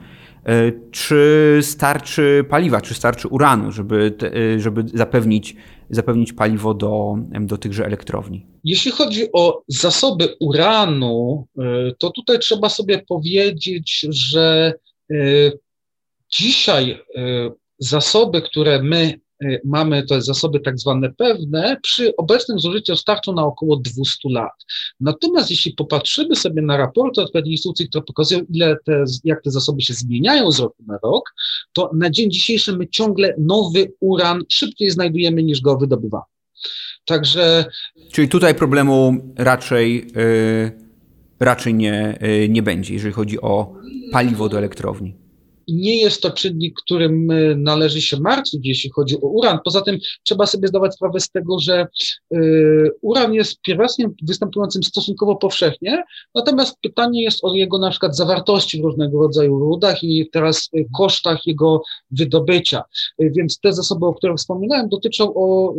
E, 0.45 0.71
czy 0.91 1.59
starczy 1.61 2.45
paliwa, 2.49 2.81
czy 2.81 2.93
starczy 2.93 3.27
uranu, 3.27 3.71
żeby, 3.71 4.13
e, 4.55 4.59
żeby 4.59 4.83
zapewnić, 4.93 5.55
zapewnić 5.89 6.33
paliwo 6.33 6.73
do, 6.73 7.17
do 7.39 7.57
tychże 7.57 7.85
elektrowni? 7.85 8.45
Jeśli 8.63 8.91
chodzi 8.91 9.25
o 9.33 9.63
zasoby 9.67 10.35
uranu, 10.39 11.47
e, 11.59 11.63
to 11.99 12.09
tutaj 12.09 12.39
trzeba 12.39 12.69
sobie 12.69 13.01
powiedzieć, 13.07 14.05
że 14.09 14.73
dzisiaj 16.29 16.99
zasoby, 17.79 18.41
które 18.41 18.83
my 18.83 19.19
mamy 19.65 20.03
te 20.03 20.21
zasoby 20.21 20.59
tak 20.59 20.79
zwane 20.79 21.13
pewne, 21.17 21.77
przy 21.83 22.15
obecnym 22.15 22.59
zużyciu 22.59 22.95
starczą 22.95 23.33
na 23.33 23.45
około 23.45 23.77
200 23.77 24.29
lat. 24.29 24.65
Natomiast 24.99 25.49
jeśli 25.49 25.73
popatrzymy 25.73 26.35
sobie 26.35 26.61
na 26.61 26.77
raporty 26.77 27.21
odpowiednich 27.21 27.51
instytucji, 27.51 27.89
które 27.89 28.03
pokazują, 28.03 28.41
ile 28.53 28.77
te, 28.85 29.03
jak 29.23 29.43
te 29.43 29.51
zasoby 29.51 29.81
się 29.81 29.93
zmieniają 29.93 30.51
z 30.51 30.59
roku 30.59 30.83
na 30.87 30.97
rok, 31.03 31.33
to 31.73 31.91
na 31.93 32.09
dzień 32.09 32.31
dzisiejszy 32.31 32.77
my 32.77 32.87
ciągle 32.87 33.35
nowy 33.37 33.93
uran 33.99 34.43
szybciej 34.49 34.91
znajdujemy 34.91 35.43
niż 35.43 35.61
go 35.61 35.77
wydobywamy. 35.77 36.23
Także. 37.05 37.65
Czyli 38.11 38.29
tutaj 38.29 38.55
problemu 38.55 39.17
raczej, 39.37 40.07
yy, 40.15 40.71
raczej 41.39 41.73
nie, 41.73 42.17
yy, 42.21 42.49
nie 42.49 42.63
będzie, 42.63 42.93
jeżeli 42.93 43.13
chodzi 43.13 43.41
o 43.41 43.75
paliwo 44.11 44.49
do 44.49 44.57
elektrowni 44.57 45.28
nie 45.73 45.97
jest 45.97 46.21
to 46.21 46.31
czynnik, 46.31 46.79
którym 46.81 47.31
e, 47.31 47.55
należy 47.55 48.01
się 48.01 48.19
martwić, 48.19 48.67
jeśli 48.67 48.89
chodzi 48.89 49.15
o 49.15 49.27
uran. 49.27 49.59
Poza 49.65 49.81
tym 49.81 49.97
trzeba 50.23 50.45
sobie 50.45 50.67
zdawać 50.67 50.95
sprawę 50.95 51.19
z 51.19 51.29
tego, 51.29 51.59
że 51.59 51.87
y, 52.33 52.91
uran 53.01 53.33
jest 53.33 53.61
pierwiastkiem 53.61 54.13
występującym 54.23 54.83
stosunkowo 54.83 55.35
powszechnie, 55.35 56.03
natomiast 56.35 56.77
pytanie 56.81 57.23
jest 57.23 57.39
o 57.43 57.53
jego 57.53 57.77
na 57.77 57.89
przykład 57.89 58.15
zawartości 58.15 58.81
w 58.81 58.83
różnego 58.83 59.19
rodzaju 59.19 59.59
rudach 59.59 60.03
i 60.03 60.29
teraz 60.31 60.69
e, 60.73 60.83
kosztach 60.97 61.45
jego 61.45 61.81
wydobycia. 62.11 62.83
Więc 63.19 63.59
te 63.59 63.73
zasoby, 63.73 64.05
o 64.05 64.13
których 64.13 64.37
wspominałem, 64.37 64.89
dotyczą 64.89 65.33
o 65.35 65.73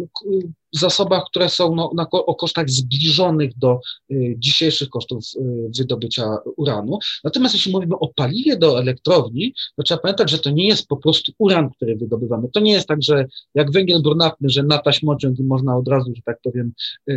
zasobach, 0.72 1.24
które 1.30 1.48
są 1.48 1.74
no, 1.74 1.90
na, 1.94 2.06
o 2.10 2.34
kosztach 2.34 2.70
zbliżonych 2.70 3.58
do 3.58 3.80
y, 4.10 4.34
dzisiejszych 4.38 4.88
kosztów 4.88 5.24
y, 5.36 5.40
wydobycia 5.78 6.36
uranu. 6.56 6.98
Natomiast 7.24 7.54
jeśli 7.54 7.72
mówimy 7.72 7.94
o 7.98 8.08
paliwie 8.08 8.56
do 8.56 8.78
elektrowni, 8.78 9.54
to 9.76 9.82
trzeba 9.82 10.00
pamiętać, 10.00 10.30
że 10.30 10.38
to 10.38 10.50
nie 10.50 10.66
jest 10.66 10.86
po 10.86 10.96
prostu 10.96 11.32
uran, 11.38 11.70
który 11.70 11.96
wydobywamy. 11.96 12.48
To 12.52 12.60
nie 12.60 12.72
jest 12.72 12.88
tak, 12.88 13.02
że 13.02 13.26
jak 13.54 13.72
węgiel 13.72 14.02
brunatny, 14.02 14.48
że 14.50 14.62
na 14.62 14.78
taśmociąg 14.78 15.38
można 15.38 15.76
od 15.76 15.88
razu, 15.88 16.12
że 16.16 16.22
tak 16.22 16.40
powiem, 16.42 16.72
y, 17.10 17.14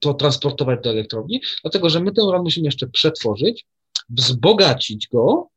to 0.00 0.14
transportować 0.14 0.80
do 0.84 0.90
elektrowni, 0.90 1.40
dlatego 1.62 1.90
że 1.90 2.00
my 2.00 2.12
ten 2.12 2.24
uran 2.24 2.42
musimy 2.42 2.64
jeszcze 2.64 2.86
przetworzyć, 2.86 3.66
wzbogacić 4.10 5.08
go 5.08 5.51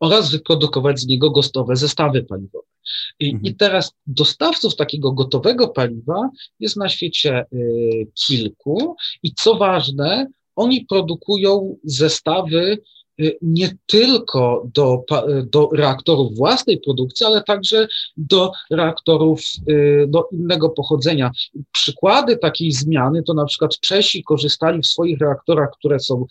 oraz 0.00 0.30
wyprodukować 0.30 1.00
z 1.00 1.06
niego 1.06 1.30
gotowe 1.30 1.76
zestawy 1.76 2.22
paliwowe. 2.22 2.66
I, 3.18 3.26
mhm. 3.26 3.44
I, 3.44 3.54
teraz 3.54 3.94
dostawców 4.06 4.76
takiego 4.76 5.12
gotowego 5.12 5.68
paliwa 5.68 6.30
jest 6.60 6.76
na 6.76 6.88
świecie 6.88 7.44
y, 7.52 8.06
kilku 8.26 8.96
i 9.22 9.34
co 9.34 9.54
ważne, 9.54 10.26
oni 10.56 10.84
produkują 10.84 11.76
zestawy 11.84 12.78
nie 13.42 13.76
tylko 13.86 14.66
do, 14.74 15.04
y, 15.28 15.42
do 15.42 15.68
reaktorów 15.72 16.36
własnej 16.36 16.80
produkcji, 16.80 17.26
ale 17.26 17.42
także 17.42 17.88
do 18.16 18.52
reaktorów 18.70 19.40
y, 19.68 20.06
do 20.08 20.28
innego 20.32 20.70
pochodzenia. 20.70 21.30
Przykłady 21.72 22.36
takiej 22.36 22.72
zmiany 22.72 23.22
to 23.22 23.34
na 23.34 23.44
przykład 23.44 23.80
Czesi 23.80 24.24
korzystali 24.24 24.82
w 24.82 24.86
swoich 24.86 25.18
reaktorach, 25.20 25.70
które 25.78 26.00
są 26.00 26.26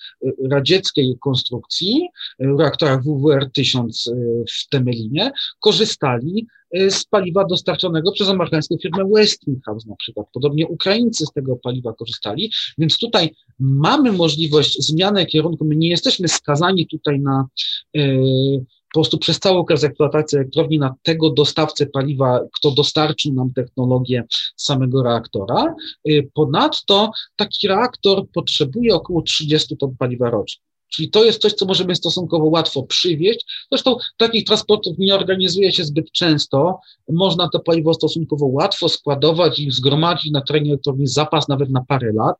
radzieckiej 0.50 1.18
konstrukcji, 1.20 2.10
reaktorach 2.40 3.04
WWR-1000 3.04 4.12
w 4.50 4.70
Temelinie, 4.70 5.32
korzystali 5.60 6.48
Y, 6.78 6.92
z 6.92 7.06
paliwa 7.06 7.46
dostarczonego 7.46 8.12
przez 8.12 8.30
amerykańską 8.30 8.76
firmę 8.82 9.10
Westinghouse 9.16 9.86
na 9.86 9.96
przykład. 9.96 10.28
Podobnie 10.34 10.68
Ukraińcy 10.68 11.26
z 11.26 11.32
tego 11.32 11.56
paliwa 11.56 11.94
korzystali, 11.94 12.52
więc 12.78 12.98
tutaj 12.98 13.36
mamy 13.62 14.12
możliwość 14.12 14.86
zmiany 14.86 15.26
kierunku. 15.26 15.66
My 15.66 15.76
nie 15.76 15.90
jesteśmy 15.90 16.28
skazani 16.28 16.88
tutaj 16.88 17.20
na 17.20 17.46
yy, 17.94 18.66
po 18.94 19.00
prostu 19.00 19.18
przez 19.18 19.40
cały 19.40 19.58
okres 19.58 19.84
eksploatacji 19.84 20.38
elektrowni 20.38 20.80
na 20.80 20.96
tego 21.04 21.30
dostawcę 21.30 21.86
paliwa, 21.86 22.40
kto 22.54 22.72
dostarczył 22.72 23.34
nam 23.34 23.54
technologię 23.54 24.24
samego 24.56 25.04
reaktora. 25.04 25.76
Y, 26.10 26.30
ponadto 26.34 27.12
taki 27.36 27.68
reaktor 27.68 28.30
potrzebuje 28.34 28.96
około 28.96 29.22
30 29.22 29.78
ton 29.78 29.96
paliwa 30.00 30.30
rocznie. 30.30 30.71
Czyli 30.94 31.10
to 31.10 31.24
jest 31.24 31.42
coś, 31.42 31.54
co 31.54 31.66
możemy 31.66 31.96
stosunkowo 31.96 32.46
łatwo 32.46 32.84
przywieźć. 32.84 33.46
Zresztą 33.72 33.96
takich 34.18 34.46
transportów 34.46 34.98
nie 34.98 35.16
organizuje 35.16 35.72
się 35.72 35.84
zbyt 35.84 36.12
często. 36.12 36.80
Można 37.10 37.50
to 37.50 37.60
paliwo 37.60 37.94
stosunkowo 37.94 38.46
łatwo 38.46 38.90
składować 38.90 39.60
i 39.60 39.72
zgromadzić 39.72 40.32
na 40.32 40.42
terenie 40.42 40.70
elektrowni 40.70 41.08
zapas 41.08 41.48
nawet 41.48 41.70
na 41.70 41.86
parę 41.88 42.12
lat, 42.14 42.36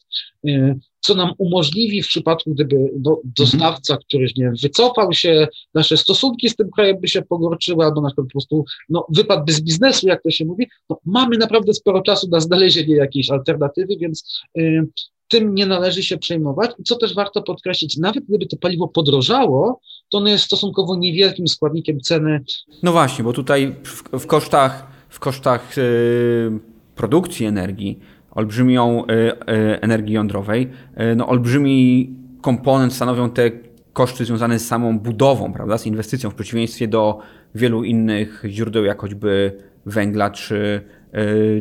y, 0.48 0.80
co 1.00 1.16
nam 1.16 1.34
umożliwi 1.38 2.04
w 2.04 2.08
przypadku, 2.08 2.54
gdyby 2.54 2.90
do, 2.96 3.18
dostawca, 3.38 3.98
któryś 3.98 4.36
nie 4.36 4.44
wiem, 4.44 4.56
wycofał 4.62 5.14
się, 5.14 5.48
nasze 5.74 5.98
stosunki 5.98 6.50
z 6.50 6.56
tym 6.56 6.72
krajem 6.72 7.02
by 7.02 7.08
się 7.08 7.22
pogorczyły, 7.22 7.86
albo 7.86 8.02
na 8.02 8.10
przykład 8.10 8.28
po 8.28 8.32
prostu 8.32 8.66
no, 8.90 9.06
wypadłby 9.10 9.54
z 9.54 9.62
biznesu, 9.62 10.08
jak 10.08 10.24
to 10.24 10.32
się 10.32 10.46
mówi, 10.46 10.68
no, 10.90 11.00
mamy 11.06 11.38
naprawdę 11.38 11.74
sporo 11.74 12.02
czasu 12.02 12.28
na 12.30 12.40
znalezienie 12.40 12.96
jakiejś 12.96 13.30
alternatywy, 13.30 13.98
więc 14.00 14.42
y, 14.58 14.88
tym 15.32 15.56
nie 15.56 15.66
należy 15.66 16.04
się 16.04 16.18
przejmować. 16.18 16.72
Co 16.86 16.96
też 16.96 17.16
warto 17.16 17.42
podkreślić, 17.42 17.98
nawet 17.98 18.26
gdyby 18.26 18.46
to 18.46 18.58
paliwo 18.58 18.88
podrożało, 18.88 19.80
to 20.10 20.18
ono 20.18 20.30
jest 20.30 20.44
stosunkowo 20.44 20.96
niewielkim 20.96 21.48
składnikiem 21.48 22.00
ceny. 22.00 22.44
No 22.84 22.92
właśnie, 22.92 23.24
bo 23.24 23.34
tutaj 23.34 23.76
w, 23.84 24.20
w 24.20 24.28
kosztach, 24.28 24.88
w 25.10 25.20
kosztach 25.20 25.78
yy, 25.78 26.60
produkcji 26.96 27.46
energii, 27.46 28.00
olbrzymią 28.32 29.06
yy, 29.08 29.16
yy, 29.16 29.34
energii 29.82 30.16
jądrowej, 30.16 30.70
no 31.16 31.28
olbrzymi 31.28 32.10
komponent 32.42 32.94
stanowią 32.94 33.30
te 33.30 33.52
koszty 33.94 34.26
związane 34.26 34.60
z 34.60 34.68
samą 34.68 35.00
budową, 35.00 35.54
prawda, 35.54 35.78
z 35.78 35.86
inwestycją, 35.86 36.30
w 36.30 36.36
przeciwieństwie 36.36 36.88
do 36.88 37.20
wielu 37.56 37.84
innych 37.84 38.44
źródeł, 38.48 38.84
jak 38.86 39.02
choćby 39.02 39.58
węgla 39.86 40.30
czy, 40.30 40.82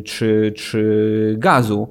czy, 0.04 0.52
czy 0.56 1.35
gazu. 1.38 1.88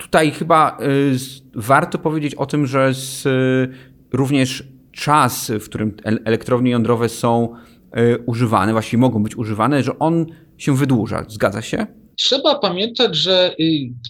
Tutaj 0.00 0.30
chyba 0.30 0.78
y, 0.80 1.16
warto 1.54 1.98
powiedzieć 1.98 2.34
o 2.34 2.46
tym, 2.46 2.66
że 2.66 2.94
z, 2.94 3.26
y, 3.26 3.68
również 4.12 4.64
czas, 4.92 5.52
w 5.60 5.64
którym 5.64 5.96
elektrownie 6.04 6.70
jądrowe 6.70 7.08
są 7.08 7.54
y, 7.98 8.22
używane, 8.26 8.72
właściwie 8.72 9.00
mogą 9.00 9.22
być 9.22 9.36
używane, 9.36 9.82
że 9.82 9.98
on 9.98 10.26
się 10.58 10.76
wydłuża. 10.76 11.24
Zgadza 11.28 11.62
się? 11.62 11.86
Trzeba 12.16 12.58
pamiętać, 12.58 13.16
że 13.16 13.54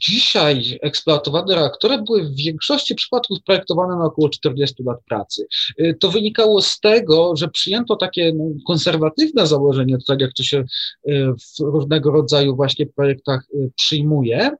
dzisiaj 0.00 0.78
eksploatowane 0.82 1.54
reaktory 1.54 2.02
były 2.02 2.24
w 2.24 2.34
większości 2.36 2.94
przypadków 2.94 3.38
projektowane 3.46 3.96
na 3.96 4.04
około 4.04 4.28
40 4.28 4.82
lat 4.82 4.98
pracy. 5.08 5.46
To 6.00 6.10
wynikało 6.10 6.62
z 6.62 6.80
tego, 6.80 7.36
że 7.36 7.48
przyjęto 7.48 7.96
takie 7.96 8.32
no, 8.36 8.44
konserwatywne 8.66 9.46
założenie, 9.46 9.98
tak 10.08 10.20
jak 10.20 10.32
to 10.32 10.42
się 10.42 10.64
w 11.56 11.60
różnego 11.60 12.10
rodzaju 12.10 12.56
właśnie 12.56 12.86
projektach 12.86 13.46
przyjmuje, 13.76 14.50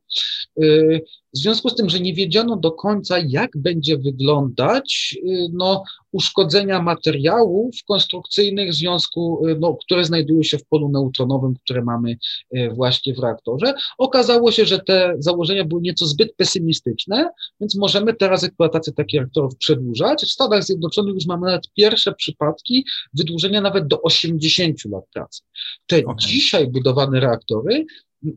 w 1.35 1.39
związku 1.39 1.69
z 1.69 1.75
tym, 1.75 1.89
że 1.89 2.01
nie 2.01 2.15
wiedziano 2.15 2.57
do 2.57 2.73
końca, 2.73 3.19
jak 3.19 3.51
będzie 3.57 3.99
wyglądać 3.99 5.17
y, 5.25 5.49
no, 5.53 5.83
uszkodzenia 6.13 6.83
materiałów 6.83 7.77
konstrukcyjnych 7.89 8.71
w 8.71 8.75
związku, 8.75 9.49
y, 9.49 9.57
no, 9.61 9.77
które 9.85 10.05
znajdują 10.05 10.43
się 10.43 10.59
w 10.59 10.65
polu 10.65 10.89
neutronowym, 10.89 11.55
które 11.65 11.83
mamy 11.85 12.17
y, 12.57 12.71
właśnie 12.75 13.15
w 13.15 13.19
reaktorze. 13.19 13.75
Okazało 13.99 14.53
się, 14.53 14.67
że 14.67 14.79
te 14.79 15.15
założenia 15.19 15.65
były 15.65 15.81
nieco 15.81 16.07
zbyt 16.07 16.35
pesymistyczne, 16.37 17.31
więc 17.61 17.77
możemy 17.77 18.15
teraz 18.15 18.45
eksploatację 18.45 18.93
takich 18.93 19.21
reaktorów 19.21 19.57
przedłużać. 19.57 20.25
W 20.25 20.31
Stanach 20.31 20.65
Zjednoczonych 20.65 21.15
już 21.15 21.27
mamy 21.27 21.47
nawet 21.47 21.71
pierwsze 21.77 22.13
przypadki 22.13 22.85
wydłużenia 23.15 23.61
nawet 23.61 23.87
do 23.87 24.03
80 24.03 24.85
lat 24.85 25.05
pracy. 25.13 25.43
Te 25.87 25.99
okay. 26.05 26.17
dzisiaj 26.19 26.69
budowane 26.69 27.21
reaktory 27.21 27.87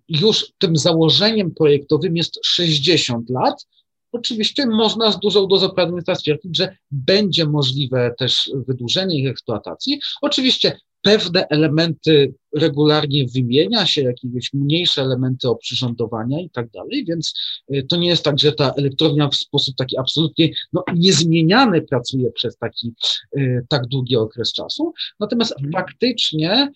już 0.07 0.53
tym 0.57 0.75
założeniem 0.75 1.53
projektowym 1.53 2.17
jest 2.17 2.39
60 2.45 3.29
lat. 3.29 3.67
Oczywiście 4.11 4.65
można 4.65 5.11
z 5.11 5.19
dużą 5.19 5.47
dozą 5.47 5.65
prawdopodobieństwa 5.65 6.15
stwierdzić, 6.15 6.57
że 6.57 6.77
będzie 6.91 7.45
możliwe 7.45 8.13
też 8.17 8.51
wydłużenie 8.67 9.19
ich 9.19 9.29
eksploatacji. 9.29 9.99
Oczywiście 10.21 10.77
pewne 11.01 11.47
elementy 11.47 12.33
regularnie 12.53 13.25
wymienia 13.27 13.85
się 13.85 14.01
jakieś 14.01 14.53
mniejsze 14.53 15.01
elementy 15.01 15.49
oprzyrządowania 15.49 16.41
i 16.41 16.49
tak 16.49 16.69
dalej, 16.69 17.05
więc 17.05 17.33
y, 17.73 17.83
to 17.83 17.97
nie 17.97 18.07
jest 18.07 18.23
tak, 18.23 18.39
że 18.39 18.51
ta 18.51 18.73
elektrownia 18.73 19.27
w 19.27 19.35
sposób 19.35 19.75
taki 19.75 19.97
absolutnie 19.97 20.49
no, 20.73 20.83
niezmieniany 20.95 21.81
pracuje 21.81 22.31
przez 22.31 22.57
taki 22.57 22.93
y, 23.37 23.65
tak 23.69 23.87
długi 23.87 24.15
okres 24.15 24.53
czasu. 24.53 24.93
Natomiast 25.19 25.51
mhm. 25.51 25.71
faktycznie 25.71 26.71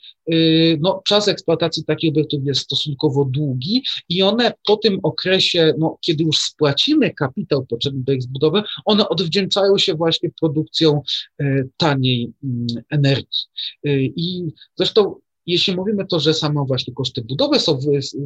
no, 0.80 1.02
czas 1.06 1.28
eksploatacji 1.28 1.86
takich 1.86 2.10
obiektów 2.10 2.46
jest 2.46 2.62
stosunkowo 2.62 3.26
długi 3.26 3.84
i 4.10 4.24
one 4.24 4.54
po 4.68 4.78
tym 4.78 5.00
okresie, 5.04 5.74
no, 5.78 5.98
kiedy 6.02 6.24
już 6.24 6.38
spłacimy 6.38 7.14
kapitał 7.14 7.66
potrzebny 7.66 8.04
do 8.04 8.14
ich 8.14 8.24
zbudowy, 8.24 8.62
one 8.86 9.10
odwdzięczają 9.10 9.78
się 9.78 9.96
właśnie 9.96 10.30
produkcją 10.40 11.02
taniej 11.78 12.34
mm, 12.44 12.68
energii. 12.90 13.48
I 14.16 14.48
zresztą 14.76 15.16
jeśli 15.48 15.76
mówimy 15.76 16.06
to, 16.06 16.20
że 16.20 16.34
samo 16.34 16.66
właśnie 16.66 16.94
koszty 16.94 17.22
budowy 17.22 17.60
są 17.60 17.80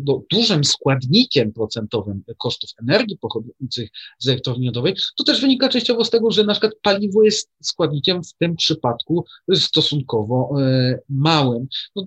no, 0.05 0.21
dużym 0.31 0.63
składnikiem 0.63 1.53
procentowym 1.53 2.23
kosztów 2.38 2.69
energii 2.81 3.17
pochodzących 3.17 3.89
z 4.19 4.27
elektrowni 4.27 4.65
jądrowej, 4.65 4.95
to 5.17 5.23
też 5.23 5.41
wynika 5.41 5.69
częściowo 5.69 6.05
z 6.05 6.10
tego, 6.10 6.31
że 6.31 6.43
na 6.43 6.53
przykład 6.53 6.73
paliwo 6.81 7.23
jest 7.23 7.51
składnikiem 7.62 8.23
w 8.23 8.34
tym 8.34 8.55
przypadku 8.55 9.25
stosunkowo 9.53 10.49
e, 10.62 10.99
małym. 11.10 11.67
No, 11.95 12.05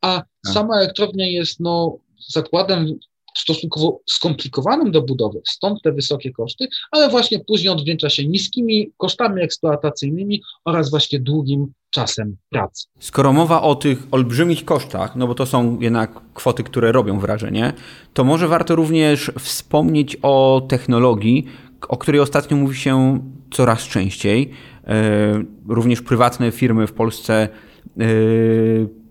a 0.00 0.16
tak. 0.16 0.54
sama 0.54 0.76
elektrownia 0.76 1.26
jest 1.26 1.60
no, 1.60 1.98
zakładem 2.28 2.98
stosunkowo 3.36 4.00
skomplikowanym 4.06 4.90
do 4.90 5.02
budowy, 5.02 5.40
stąd 5.48 5.82
te 5.82 5.92
wysokie 5.92 6.32
koszty, 6.32 6.68
ale 6.90 7.08
właśnie 7.08 7.40
później 7.40 7.68
odwdzięcza 7.68 8.10
się 8.10 8.26
niskimi 8.26 8.90
kosztami 8.96 9.42
eksploatacyjnymi 9.42 10.42
oraz 10.64 10.90
właśnie 10.90 11.20
długim 11.20 11.72
czasem 11.90 12.36
pracy. 12.50 12.86
Skoro 12.98 13.32
mowa 13.32 13.62
o 13.62 13.74
tych 13.74 13.98
olbrzymich 14.10 14.64
kosztach, 14.64 15.16
no 15.16 15.26
bo 15.26 15.34
to 15.34 15.46
są 15.46 15.80
jednak 15.80 16.20
kwoty, 16.34 16.64
które 16.64 16.92
robią 16.92 17.18
wrażenie, 17.18 17.72
to 18.14 18.24
może 18.24 18.48
warto 18.48 18.76
również 18.76 19.32
wspomnieć 19.38 20.16
o 20.22 20.66
technologii, 20.68 21.46
o 21.88 21.96
której 21.96 22.20
ostatnio 22.20 22.56
mówi 22.56 22.76
się 22.76 23.20
coraz 23.50 23.82
częściej. 23.82 24.50
E, 24.84 25.44
również 25.68 26.02
prywatne 26.02 26.52
firmy 26.52 26.86
w 26.86 26.92
Polsce 26.92 27.34
e, 27.42 27.48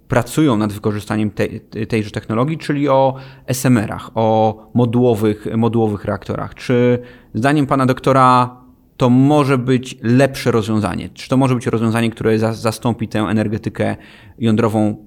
pracują 0.07 0.57
nad 0.57 0.73
wykorzystaniem 0.73 1.31
tej, 1.31 1.61
tejże 1.89 2.11
technologii, 2.11 2.57
czyli 2.57 2.89
o 2.89 3.15
SMR-ach, 3.47 4.11
o 4.15 4.57
modułowych, 4.73 5.47
modułowych 5.57 6.05
reaktorach. 6.05 6.55
Czy 6.55 6.99
zdaniem 7.33 7.67
pana 7.67 7.85
doktora 7.85 8.57
to 8.97 9.09
może 9.09 9.57
być 9.57 9.97
lepsze 10.01 10.51
rozwiązanie? 10.51 11.09
Czy 11.09 11.29
to 11.29 11.37
może 11.37 11.55
być 11.55 11.67
rozwiązanie, 11.67 12.09
które 12.09 12.39
za, 12.39 12.53
zastąpi 12.53 13.07
tę 13.07 13.19
energetykę 13.19 13.95
jądrową 14.39 15.05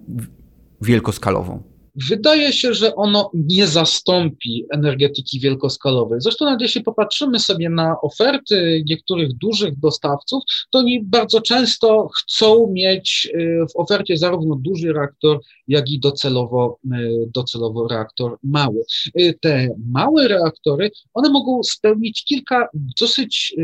wielkoskalową? 0.80 1.62
Wydaje 2.06 2.52
się, 2.52 2.74
że 2.74 2.94
ono 2.94 3.30
nie 3.34 3.66
zastąpi 3.66 4.64
energetyki 4.72 5.40
wielkoskalowej. 5.40 6.20
Zresztą, 6.20 6.44
nawet 6.44 6.60
jeśli 6.60 6.82
popatrzymy 6.82 7.38
sobie 7.38 7.70
na 7.70 8.00
oferty 8.00 8.82
niektórych 8.86 9.32
dużych 9.32 9.78
dostawców, 9.78 10.42
to 10.70 10.78
oni 10.78 11.04
bardzo 11.04 11.40
często 11.40 12.08
chcą 12.08 12.70
mieć 12.72 13.28
y, 13.34 13.66
w 13.72 13.76
ofercie 13.76 14.16
zarówno 14.16 14.54
duży 14.54 14.92
reaktor, 14.92 15.40
jak 15.68 15.90
i 15.90 16.00
docelowo, 16.00 16.78
y, 16.84 17.30
docelowo 17.34 17.88
reaktor 17.88 18.38
mały. 18.42 18.82
Y, 19.20 19.38
te 19.40 19.68
małe 19.92 20.28
reaktory, 20.28 20.90
one 21.14 21.30
mogą 21.30 21.62
spełnić 21.62 22.24
kilka 22.24 22.68
dosyć 23.00 23.54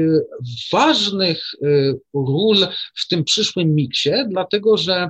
ważnych 0.73 1.51
ról 2.15 2.57
w 2.95 3.09
tym 3.09 3.25
przyszłym 3.25 3.75
miksie, 3.75 4.11
dlatego 4.29 4.77
że 4.77 5.09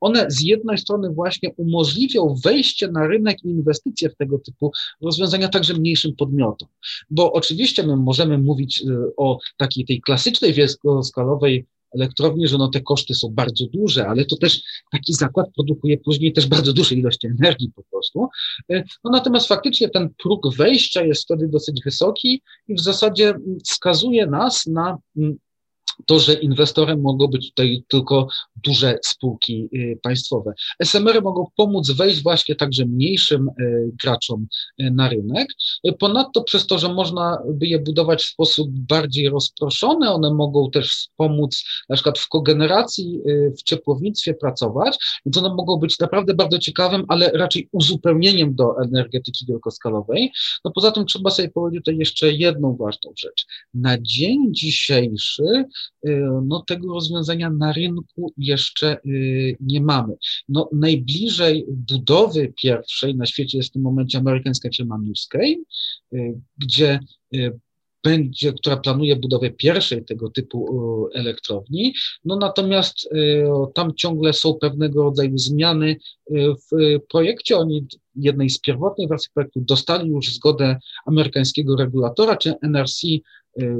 one 0.00 0.30
z 0.30 0.40
jednej 0.40 0.78
strony 0.78 1.10
właśnie 1.10 1.50
umożliwią 1.56 2.34
wejście 2.44 2.88
na 2.88 3.06
rynek 3.06 3.44
i 3.44 3.48
inwestycje 3.48 4.10
w 4.10 4.16
tego 4.16 4.38
typu 4.38 4.72
rozwiązania 5.00 5.48
także 5.48 5.74
mniejszym 5.74 6.16
podmiotom. 6.16 6.68
Bo 7.10 7.32
oczywiście 7.32 7.82
my 7.82 7.96
możemy 7.96 8.38
mówić 8.38 8.82
y, 8.82 9.16
o 9.16 9.38
takiej 9.56 9.84
tej 9.84 10.00
klasycznej 10.00 10.52
wielkoskalowej 10.52 11.66
elektrowni, 11.94 12.48
że 12.48 12.58
no 12.58 12.68
te 12.68 12.80
koszty 12.80 13.14
są 13.14 13.28
bardzo 13.28 13.66
duże, 13.66 14.08
ale 14.08 14.24
to 14.24 14.36
też 14.36 14.62
taki 14.92 15.12
zakład 15.12 15.46
produkuje 15.54 15.98
później 15.98 16.32
też 16.32 16.46
bardzo 16.46 16.72
duże 16.72 16.94
ilości 16.94 17.26
energii 17.26 17.72
po 17.76 17.82
prostu. 17.90 18.28
Y, 18.72 18.84
no 19.04 19.10
natomiast 19.10 19.48
faktycznie 19.48 19.88
ten 19.88 20.08
próg 20.22 20.54
wejścia 20.56 21.04
jest 21.04 21.22
wtedy 21.22 21.48
dosyć 21.48 21.82
wysoki 21.84 22.42
i 22.68 22.74
w 22.74 22.80
zasadzie 22.80 23.34
wskazuje 23.64 24.26
nas 24.26 24.66
na 24.66 24.98
mm, 25.16 25.36
to, 26.06 26.18
że 26.18 26.34
inwestorem 26.34 27.00
mogą 27.00 27.26
być 27.26 27.48
tutaj 27.48 27.84
tylko 27.88 28.28
duże 28.64 28.98
spółki 29.02 29.68
y, 29.74 29.98
państwowe. 30.02 30.52
SMR-y 30.80 31.20
mogą 31.20 31.46
pomóc 31.56 31.90
wejść 31.90 32.22
właśnie 32.22 32.54
także 32.54 32.86
mniejszym 32.86 33.48
y, 33.48 33.90
graczom 34.02 34.46
y, 34.80 34.90
na 34.90 35.08
rynek. 35.08 35.48
Ponadto 35.98 36.42
przez 36.42 36.66
to, 36.66 36.78
że 36.78 36.94
można 36.94 37.38
by 37.50 37.66
je 37.66 37.78
budować 37.78 38.22
w 38.22 38.28
sposób 38.28 38.68
bardziej 38.70 39.28
rozproszony, 39.28 40.10
one 40.10 40.34
mogą 40.34 40.70
też 40.70 41.08
pomóc 41.16 41.64
na 41.88 41.94
przykład 41.94 42.18
w 42.18 42.28
kogeneracji, 42.28 43.20
w 43.58 43.62
ciepłownictwie 43.62 44.34
pracować, 44.34 44.98
więc 45.26 45.36
one 45.36 45.54
mogą 45.54 45.76
być 45.76 45.98
naprawdę 45.98 46.34
bardzo 46.34 46.58
ciekawym, 46.58 47.04
ale 47.08 47.30
raczej 47.30 47.68
uzupełnieniem 47.72 48.54
do 48.54 48.82
energetyki 48.84 49.46
wielkoskalowej. 49.48 50.32
No 50.64 50.70
poza 50.70 50.92
tym 50.92 51.06
trzeba 51.06 51.30
sobie 51.30 51.48
powiedzieć 51.48 51.84
tutaj 51.84 51.98
jeszcze 51.98 52.32
jedną 52.32 52.76
ważną 52.76 53.12
rzecz. 53.16 53.46
Na 53.74 53.98
dzień 54.00 54.38
dzisiejszy 54.50 55.46
Y, 55.46 55.64
no 56.42 56.64
tego 56.66 56.94
rozwiązania 56.94 57.50
na 57.50 57.72
rynku 57.72 58.32
jeszcze 58.36 58.98
y, 59.06 59.56
nie 59.60 59.80
mamy. 59.80 60.14
No 60.48 60.68
najbliżej 60.72 61.64
budowy 61.68 62.52
pierwszej 62.62 63.16
na 63.16 63.26
świecie 63.26 63.58
jest 63.58 63.70
w 63.70 63.72
tym 63.72 63.82
momencie 63.82 64.18
amerykańska 64.18 64.68
firma 64.76 64.98
Newscape, 64.98 65.62
y, 66.14 66.40
gdzie 66.58 67.00
będzie, 68.04 68.52
która 68.52 68.76
planuje 68.76 69.16
budowę 69.16 69.50
pierwszej 69.50 70.04
tego 70.04 70.30
typu 70.30 71.08
elektrowni. 71.14 71.94
No 72.24 72.36
natomiast 72.36 73.08
tam 73.74 73.94
ciągle 73.94 74.32
są 74.32 74.54
pewnego 74.54 75.02
rodzaju 75.02 75.38
zmiany 75.38 75.96
w 76.30 76.98
projekcie. 77.08 77.58
Oni 77.58 77.86
jednej 78.16 78.50
z 78.50 78.60
pierwotnej 78.60 79.08
wersji 79.08 79.30
projektu 79.34 79.60
dostali 79.60 80.10
już 80.10 80.34
zgodę 80.34 80.78
amerykańskiego 81.06 81.76
regulatora, 81.76 82.36
czy 82.36 82.54
NRC 82.62 83.00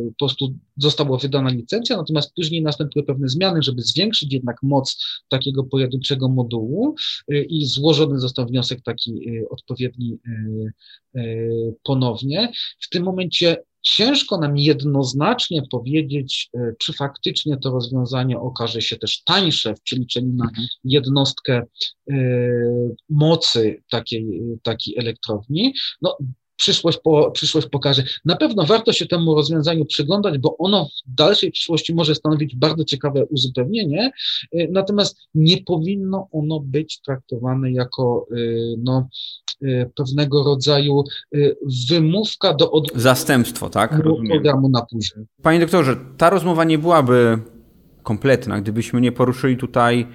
po 0.08 0.18
prostu 0.18 0.54
została 0.76 1.18
wydana 1.18 1.50
licencja, 1.50 1.96
natomiast 1.96 2.34
później 2.34 2.62
następuje 2.62 3.04
pewne 3.04 3.28
zmiany, 3.28 3.62
żeby 3.62 3.82
zwiększyć 3.82 4.32
jednak 4.32 4.62
moc 4.62 5.04
takiego 5.28 5.64
pojedynczego 5.64 6.28
modułu 6.28 6.94
y, 7.32 7.46
i 7.48 7.66
złożony 7.66 8.20
został 8.20 8.46
wniosek 8.46 8.82
taki 8.82 9.28
y, 9.28 9.48
odpowiedni 9.50 10.18
y, 11.16 11.74
ponownie. 11.82 12.52
W 12.80 12.88
tym 12.88 13.02
momencie 13.02 13.56
ciężko 13.82 14.38
nam 14.38 14.58
jednoznacznie 14.58 15.62
powiedzieć, 15.70 16.50
czy 16.78 16.92
faktycznie 16.92 17.56
to 17.56 17.70
rozwiązanie 17.70 18.38
okaże 18.38 18.82
się 18.82 18.96
też 18.96 19.22
tańsze 19.22 19.74
w 19.74 19.80
przeliczeniu 19.80 20.32
na 20.32 20.44
mhm. 20.44 20.68
jednostkę 20.84 21.62
mocy 23.08 23.82
takiej, 23.90 24.40
takiej 24.62 24.96
elektrowni. 24.98 25.74
No, 26.02 26.18
przyszłość, 26.56 26.98
po, 27.04 27.30
przyszłość 27.30 27.68
pokaże. 27.68 28.02
Na 28.24 28.36
pewno 28.36 28.64
warto 28.64 28.92
się 28.92 29.06
temu 29.06 29.34
rozwiązaniu 29.34 29.84
przyglądać, 29.84 30.38
bo 30.38 30.56
ono 30.58 30.88
w 31.06 31.14
dalszej 31.14 31.50
przyszłości 31.50 31.94
może 31.94 32.14
stanowić 32.14 32.56
bardzo 32.56 32.84
ciekawe 32.84 33.24
uzupełnienie, 33.24 34.10
y, 34.54 34.68
natomiast 34.72 35.18
nie 35.34 35.56
powinno 35.62 36.28
ono 36.32 36.60
być 36.60 37.00
traktowane 37.00 37.72
jako 37.72 38.26
y, 38.36 38.74
no, 38.78 39.08
y, 39.62 39.90
pewnego 39.96 40.44
rodzaju 40.44 41.04
wymówka 41.90 42.54
do 42.54 42.70
od... 42.70 42.92
Zastępstwo, 42.94 43.70
tak? 43.70 44.02
programu 44.30 44.68
na 44.68 44.86
później. 44.90 45.26
Panie 45.42 45.60
doktorze, 45.60 45.96
ta 46.16 46.30
rozmowa 46.30 46.64
nie 46.64 46.78
byłaby 46.78 47.38
kompletna, 48.02 48.60
gdybyśmy 48.60 49.00
nie 49.00 49.12
poruszyli 49.12 49.56
tutaj 49.56 50.06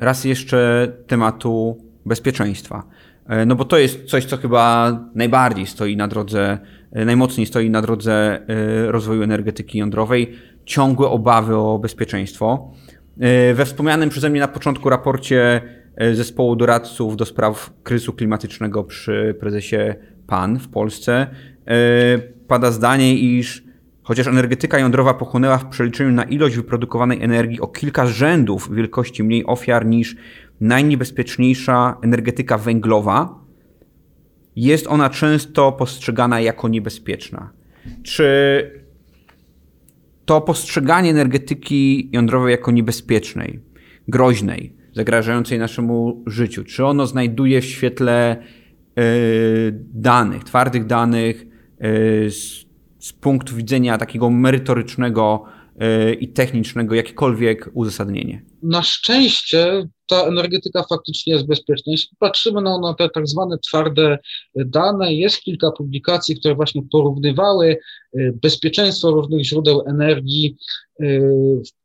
raz 0.00 0.24
jeszcze 0.24 0.92
tematu 1.06 1.78
bezpieczeństwa. 2.06 2.82
E, 3.28 3.46
no 3.46 3.56
bo 3.56 3.64
to 3.64 3.78
jest 3.78 4.04
coś, 4.04 4.24
co 4.24 4.36
chyba 4.36 4.92
najbardziej 5.14 5.66
stoi 5.66 5.96
na 5.96 6.08
drodze, 6.08 6.58
e, 6.92 7.04
najmocniej 7.04 7.46
stoi 7.46 7.70
na 7.70 7.82
drodze 7.82 8.12
e, 8.48 8.92
rozwoju 8.92 9.22
energetyki 9.22 9.78
jądrowej. 9.78 10.32
Ciągłe 10.64 11.08
obawy 11.08 11.56
o 11.56 11.78
bezpieczeństwo. 11.78 12.72
We 13.54 13.64
wspomnianym 13.64 14.10
przeze 14.10 14.30
mnie 14.30 14.40
na 14.40 14.48
początku 14.48 14.90
raporcie 14.90 15.60
zespołu 16.12 16.56
doradców 16.56 17.16
do 17.16 17.24
spraw 17.24 17.72
kryzysu 17.82 18.12
klimatycznego 18.12 18.84
przy 18.84 19.36
prezesie 19.40 19.76
PAN 20.26 20.58
w 20.58 20.68
Polsce 20.68 21.26
pada 22.48 22.70
zdanie, 22.70 23.14
iż 23.14 23.64
chociaż 24.02 24.26
energetyka 24.26 24.78
jądrowa 24.78 25.14
pochłonęła 25.14 25.58
w 25.58 25.68
przeliczeniu 25.68 26.10
na 26.10 26.24
ilość 26.24 26.56
wyprodukowanej 26.56 27.22
energii 27.22 27.60
o 27.60 27.66
kilka 27.66 28.06
rzędów 28.06 28.74
wielkości 28.74 29.24
mniej 29.24 29.46
ofiar 29.46 29.86
niż 29.86 30.16
najniebezpieczniejsza 30.60 31.96
energetyka 32.02 32.58
węglowa, 32.58 33.44
jest 34.56 34.86
ona 34.86 35.10
często 35.10 35.72
postrzegana 35.72 36.40
jako 36.40 36.68
niebezpieczna. 36.68 37.52
Czy 38.02 38.84
to 40.24 40.40
postrzeganie 40.40 41.10
energetyki 41.10 42.08
jądrowej 42.12 42.50
jako 42.50 42.70
niebezpiecznej, 42.70 43.60
groźnej, 44.08 44.76
zagrażającej 44.92 45.58
naszemu 45.58 46.24
życiu? 46.26 46.64
Czy 46.64 46.84
ono 46.84 47.06
znajduje 47.06 47.60
w 47.60 47.64
świetle 47.64 48.36
danych, 49.78 50.44
twardych 50.44 50.86
danych, 50.86 51.46
z, 52.28 52.64
z 52.98 53.12
punktu 53.12 53.56
widzenia 53.56 53.98
takiego 53.98 54.30
merytorycznego 54.30 55.44
i 56.20 56.28
technicznego 56.28 56.94
jakiekolwiek 56.94 57.70
uzasadnienie? 57.72 58.42
Na 58.62 58.82
szczęście 58.82 59.88
ta 60.06 60.22
energetyka 60.26 60.82
faktycznie 60.82 61.32
jest 61.32 61.46
bezpieczna. 61.46 61.92
Jeśli 61.92 62.16
patrzymy 62.18 62.62
na, 62.62 62.78
na 62.78 62.94
te 62.94 63.08
tak 63.08 63.28
zwane 63.28 63.58
twarde 63.58 64.18
dane, 64.54 65.14
jest 65.14 65.40
kilka 65.40 65.70
publikacji, 65.70 66.36
które 66.36 66.54
właśnie 66.54 66.82
porównywały 66.92 67.78
bezpieczeństwo 68.42 69.10
różnych 69.10 69.44
źródeł 69.44 69.82
energii 69.86 70.56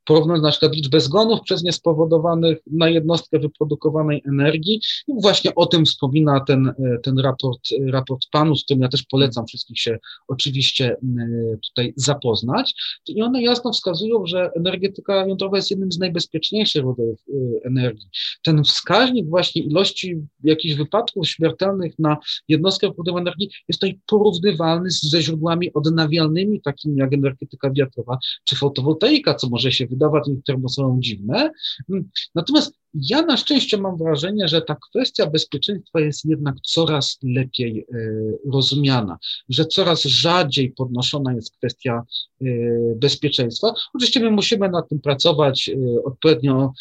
porównując 0.06 0.44
na 0.44 0.52
przykład 0.52 0.76
liczbę 0.76 1.00
zgonów 1.00 1.40
przez 1.42 1.64
nie 1.64 1.72
spowodowanych 1.72 2.58
na 2.72 2.90
jednostkę 2.90 3.40
wyprodukowanej 3.40 4.24
energii. 4.28 4.82
I 5.08 5.22
właśnie 5.22 5.56
o 5.56 5.66
tym 5.66 5.86
wspomina 5.86 6.40
ten, 6.40 6.74
ten 7.04 7.20
raport, 7.20 7.60
raport 7.88 8.22
PANU, 8.32 8.56
z 8.56 8.64
którym 8.64 8.82
ja 8.82 8.88
też 8.90 9.04
polecam 9.04 9.46
wszystkich 9.48 9.80
się 9.80 9.98
oczywiście 10.28 10.96
tutaj 11.70 11.94
zapoznać. 11.96 12.74
I 13.08 13.22
one 13.22 13.42
jasno 13.42 13.72
wskazują, 13.72 14.26
że 14.26 14.50
energetyka 14.56 15.28
jądrowa 15.28 15.58
jest 15.58 15.72
jednym 15.72 15.92
z 15.92 16.00
najbezpieczniejszych 16.00 16.84
rodzajów 16.84 17.20
energii. 17.66 18.08
Ten 18.44 18.64
wskaźnik 18.64 19.30
właśnie 19.30 19.62
ilości 19.62 20.16
jakichś 20.44 20.76
wypadków 20.76 21.28
śmiertelnych 21.28 22.00
na 22.00 22.18
jednostkę 22.48 22.88
wyprodukowanej 22.88 23.22
energii 23.28 23.50
jest 23.68 23.80
tutaj 23.80 24.00
porównywalny 24.08 24.90
ze 24.92 25.22
źródłami 25.22 25.72
takimi 26.64 26.98
jak 26.98 27.14
energetyka 27.14 27.72
wiatrowa 27.72 28.18
czy 28.44 28.56
fotowoltaika, 28.56 29.36
co 29.36 29.50
może 29.50 29.72
się 29.72 29.88
wydawać 29.88 30.28
niektórym 30.28 30.66
osobom 30.66 31.02
dziwne. 31.02 31.52
Natomiast 32.36 32.74
ja 32.94 33.22
na 33.22 33.38
szczęście 33.38 33.78
mam 33.78 33.98
wrażenie, 33.98 34.48
że 34.48 34.62
ta 34.62 34.76
kwestia 34.90 35.28
bezpieczeństwa 35.28 36.00
jest 36.00 36.26
jednak 36.26 36.56
coraz 36.62 37.20
lepiej 37.24 37.86
e, 37.94 37.96
rozumiana, 38.54 39.18
że 39.50 39.66
coraz 39.66 40.04
rzadziej 40.04 40.72
podnoszona 40.72 41.34
jest 41.34 41.58
kwestia 41.58 42.04
e, 42.42 42.46
bezpieczeństwa. 42.96 43.74
Oczywiście 43.94 44.20
my 44.20 44.32
musimy 44.32 44.70
nad 44.70 44.90
tym 44.90 45.00
pracować 45.00 45.70
e, 45.70 46.04
odpowiednio 46.04 46.74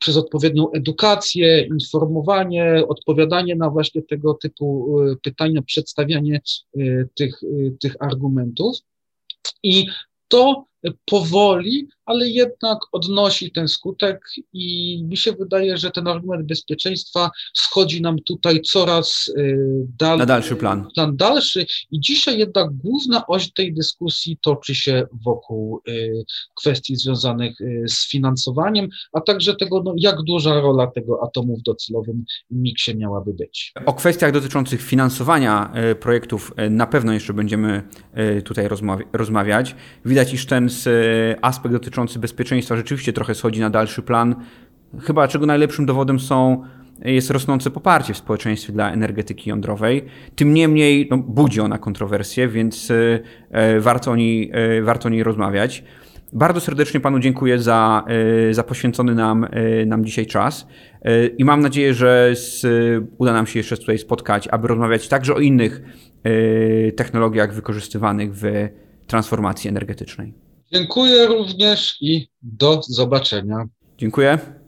przez 0.00 0.16
odpowiednią 0.16 0.70
edukację, 0.70 1.62
informowanie, 1.62 2.82
odpowiadanie 2.88 3.56
na 3.56 3.70
właśnie 3.70 4.02
tego 4.02 4.34
typu 4.34 4.96
pytania, 5.22 5.62
przedstawianie 5.62 6.40
tych, 7.14 7.40
tych 7.80 7.96
argumentów. 8.00 8.76
I 9.62 9.86
to 10.28 10.64
powoli, 11.04 11.88
ale 12.10 12.28
jednak 12.28 12.78
odnosi 12.92 13.52
ten 13.52 13.68
skutek 13.68 14.20
i 14.52 14.98
mi 15.04 15.16
się 15.16 15.32
wydaje, 15.32 15.76
że 15.76 15.90
ten 15.90 16.08
argument 16.08 16.46
bezpieczeństwa 16.46 17.30
schodzi 17.54 18.02
nam 18.02 18.18
tutaj 18.18 18.60
coraz 18.60 19.28
y, 19.38 19.58
dalej. 19.98 20.18
Na 20.18 20.26
dalszy 20.26 20.56
plan. 20.56 20.88
Plan 20.94 21.16
dalszy 21.16 21.66
i 21.90 22.00
dzisiaj 22.00 22.38
jednak 22.38 22.70
główna 22.72 23.26
oś 23.26 23.52
tej 23.52 23.74
dyskusji 23.74 24.38
toczy 24.42 24.74
się 24.74 25.06
wokół 25.24 25.80
y, 25.88 26.24
kwestii 26.60 26.96
związanych 26.96 27.60
y, 27.60 27.84
z 27.88 28.08
finansowaniem, 28.08 28.88
a 29.12 29.20
także 29.20 29.56
tego, 29.56 29.82
no, 29.82 29.94
jak 29.96 30.22
duża 30.22 30.60
rola 30.60 30.86
tego 30.86 31.22
atomu 31.22 31.56
w 31.56 31.62
docelowym 31.62 32.24
miksie 32.50 32.96
miałaby 32.96 33.34
być. 33.34 33.72
O 33.86 33.94
kwestiach 33.94 34.32
dotyczących 34.32 34.82
finansowania 34.82 35.72
projektów 36.00 36.52
na 36.70 36.86
pewno 36.86 37.12
jeszcze 37.12 37.34
będziemy 37.34 37.82
tutaj 38.44 38.68
rozmawiać. 39.12 39.74
Widać, 40.04 40.34
iż 40.34 40.46
ten 40.46 40.68
aspekt 41.42 41.74
dotyczący 41.74 41.99
bezpieczeństwa 42.18 42.76
rzeczywiście 42.76 43.12
trochę 43.12 43.34
schodzi 43.34 43.60
na 43.60 43.70
dalszy 43.70 44.02
plan. 44.02 44.34
Chyba 45.00 45.28
czego 45.28 45.46
najlepszym 45.46 45.86
dowodem 45.86 46.20
są 46.20 46.64
jest 47.04 47.30
rosnące 47.30 47.70
poparcie 47.70 48.14
w 48.14 48.16
społeczeństwie 48.16 48.72
dla 48.72 48.92
energetyki 48.92 49.50
jądrowej. 49.50 50.04
Tym 50.36 50.54
niemniej 50.54 51.08
no, 51.10 51.18
budzi 51.18 51.60
ona 51.60 51.78
kontrowersje, 51.78 52.48
więc 52.48 52.92
e, 53.50 53.80
warto 53.80 54.10
o, 54.10 54.16
niej, 54.16 54.50
e, 54.52 54.82
warto 54.82 55.06
o 55.06 55.10
niej 55.10 55.22
rozmawiać. 55.22 55.84
Bardzo 56.32 56.60
serdecznie 56.60 57.00
Panu 57.00 57.18
dziękuję 57.18 57.58
za, 57.58 58.04
e, 58.50 58.54
za 58.54 58.62
poświęcony 58.62 59.14
nam, 59.14 59.46
nam 59.86 60.04
dzisiaj 60.04 60.26
czas 60.26 60.66
i 61.38 61.44
mam 61.44 61.60
nadzieję, 61.60 61.94
że 61.94 62.30
z, 62.34 62.66
uda 63.18 63.32
nam 63.32 63.46
się 63.46 63.58
jeszcze 63.58 63.76
tutaj 63.76 63.98
spotkać, 63.98 64.48
aby 64.48 64.68
rozmawiać 64.68 65.08
także 65.08 65.34
o 65.34 65.38
innych 65.38 65.82
technologiach 66.96 67.54
wykorzystywanych 67.54 68.34
w 68.34 68.44
transformacji 69.06 69.70
energetycznej. 69.70 70.34
Dziękuję 70.72 71.26
również 71.26 71.96
i 72.00 72.28
do 72.42 72.80
zobaczenia. 72.82 73.64
Dziękuję. 73.98 74.59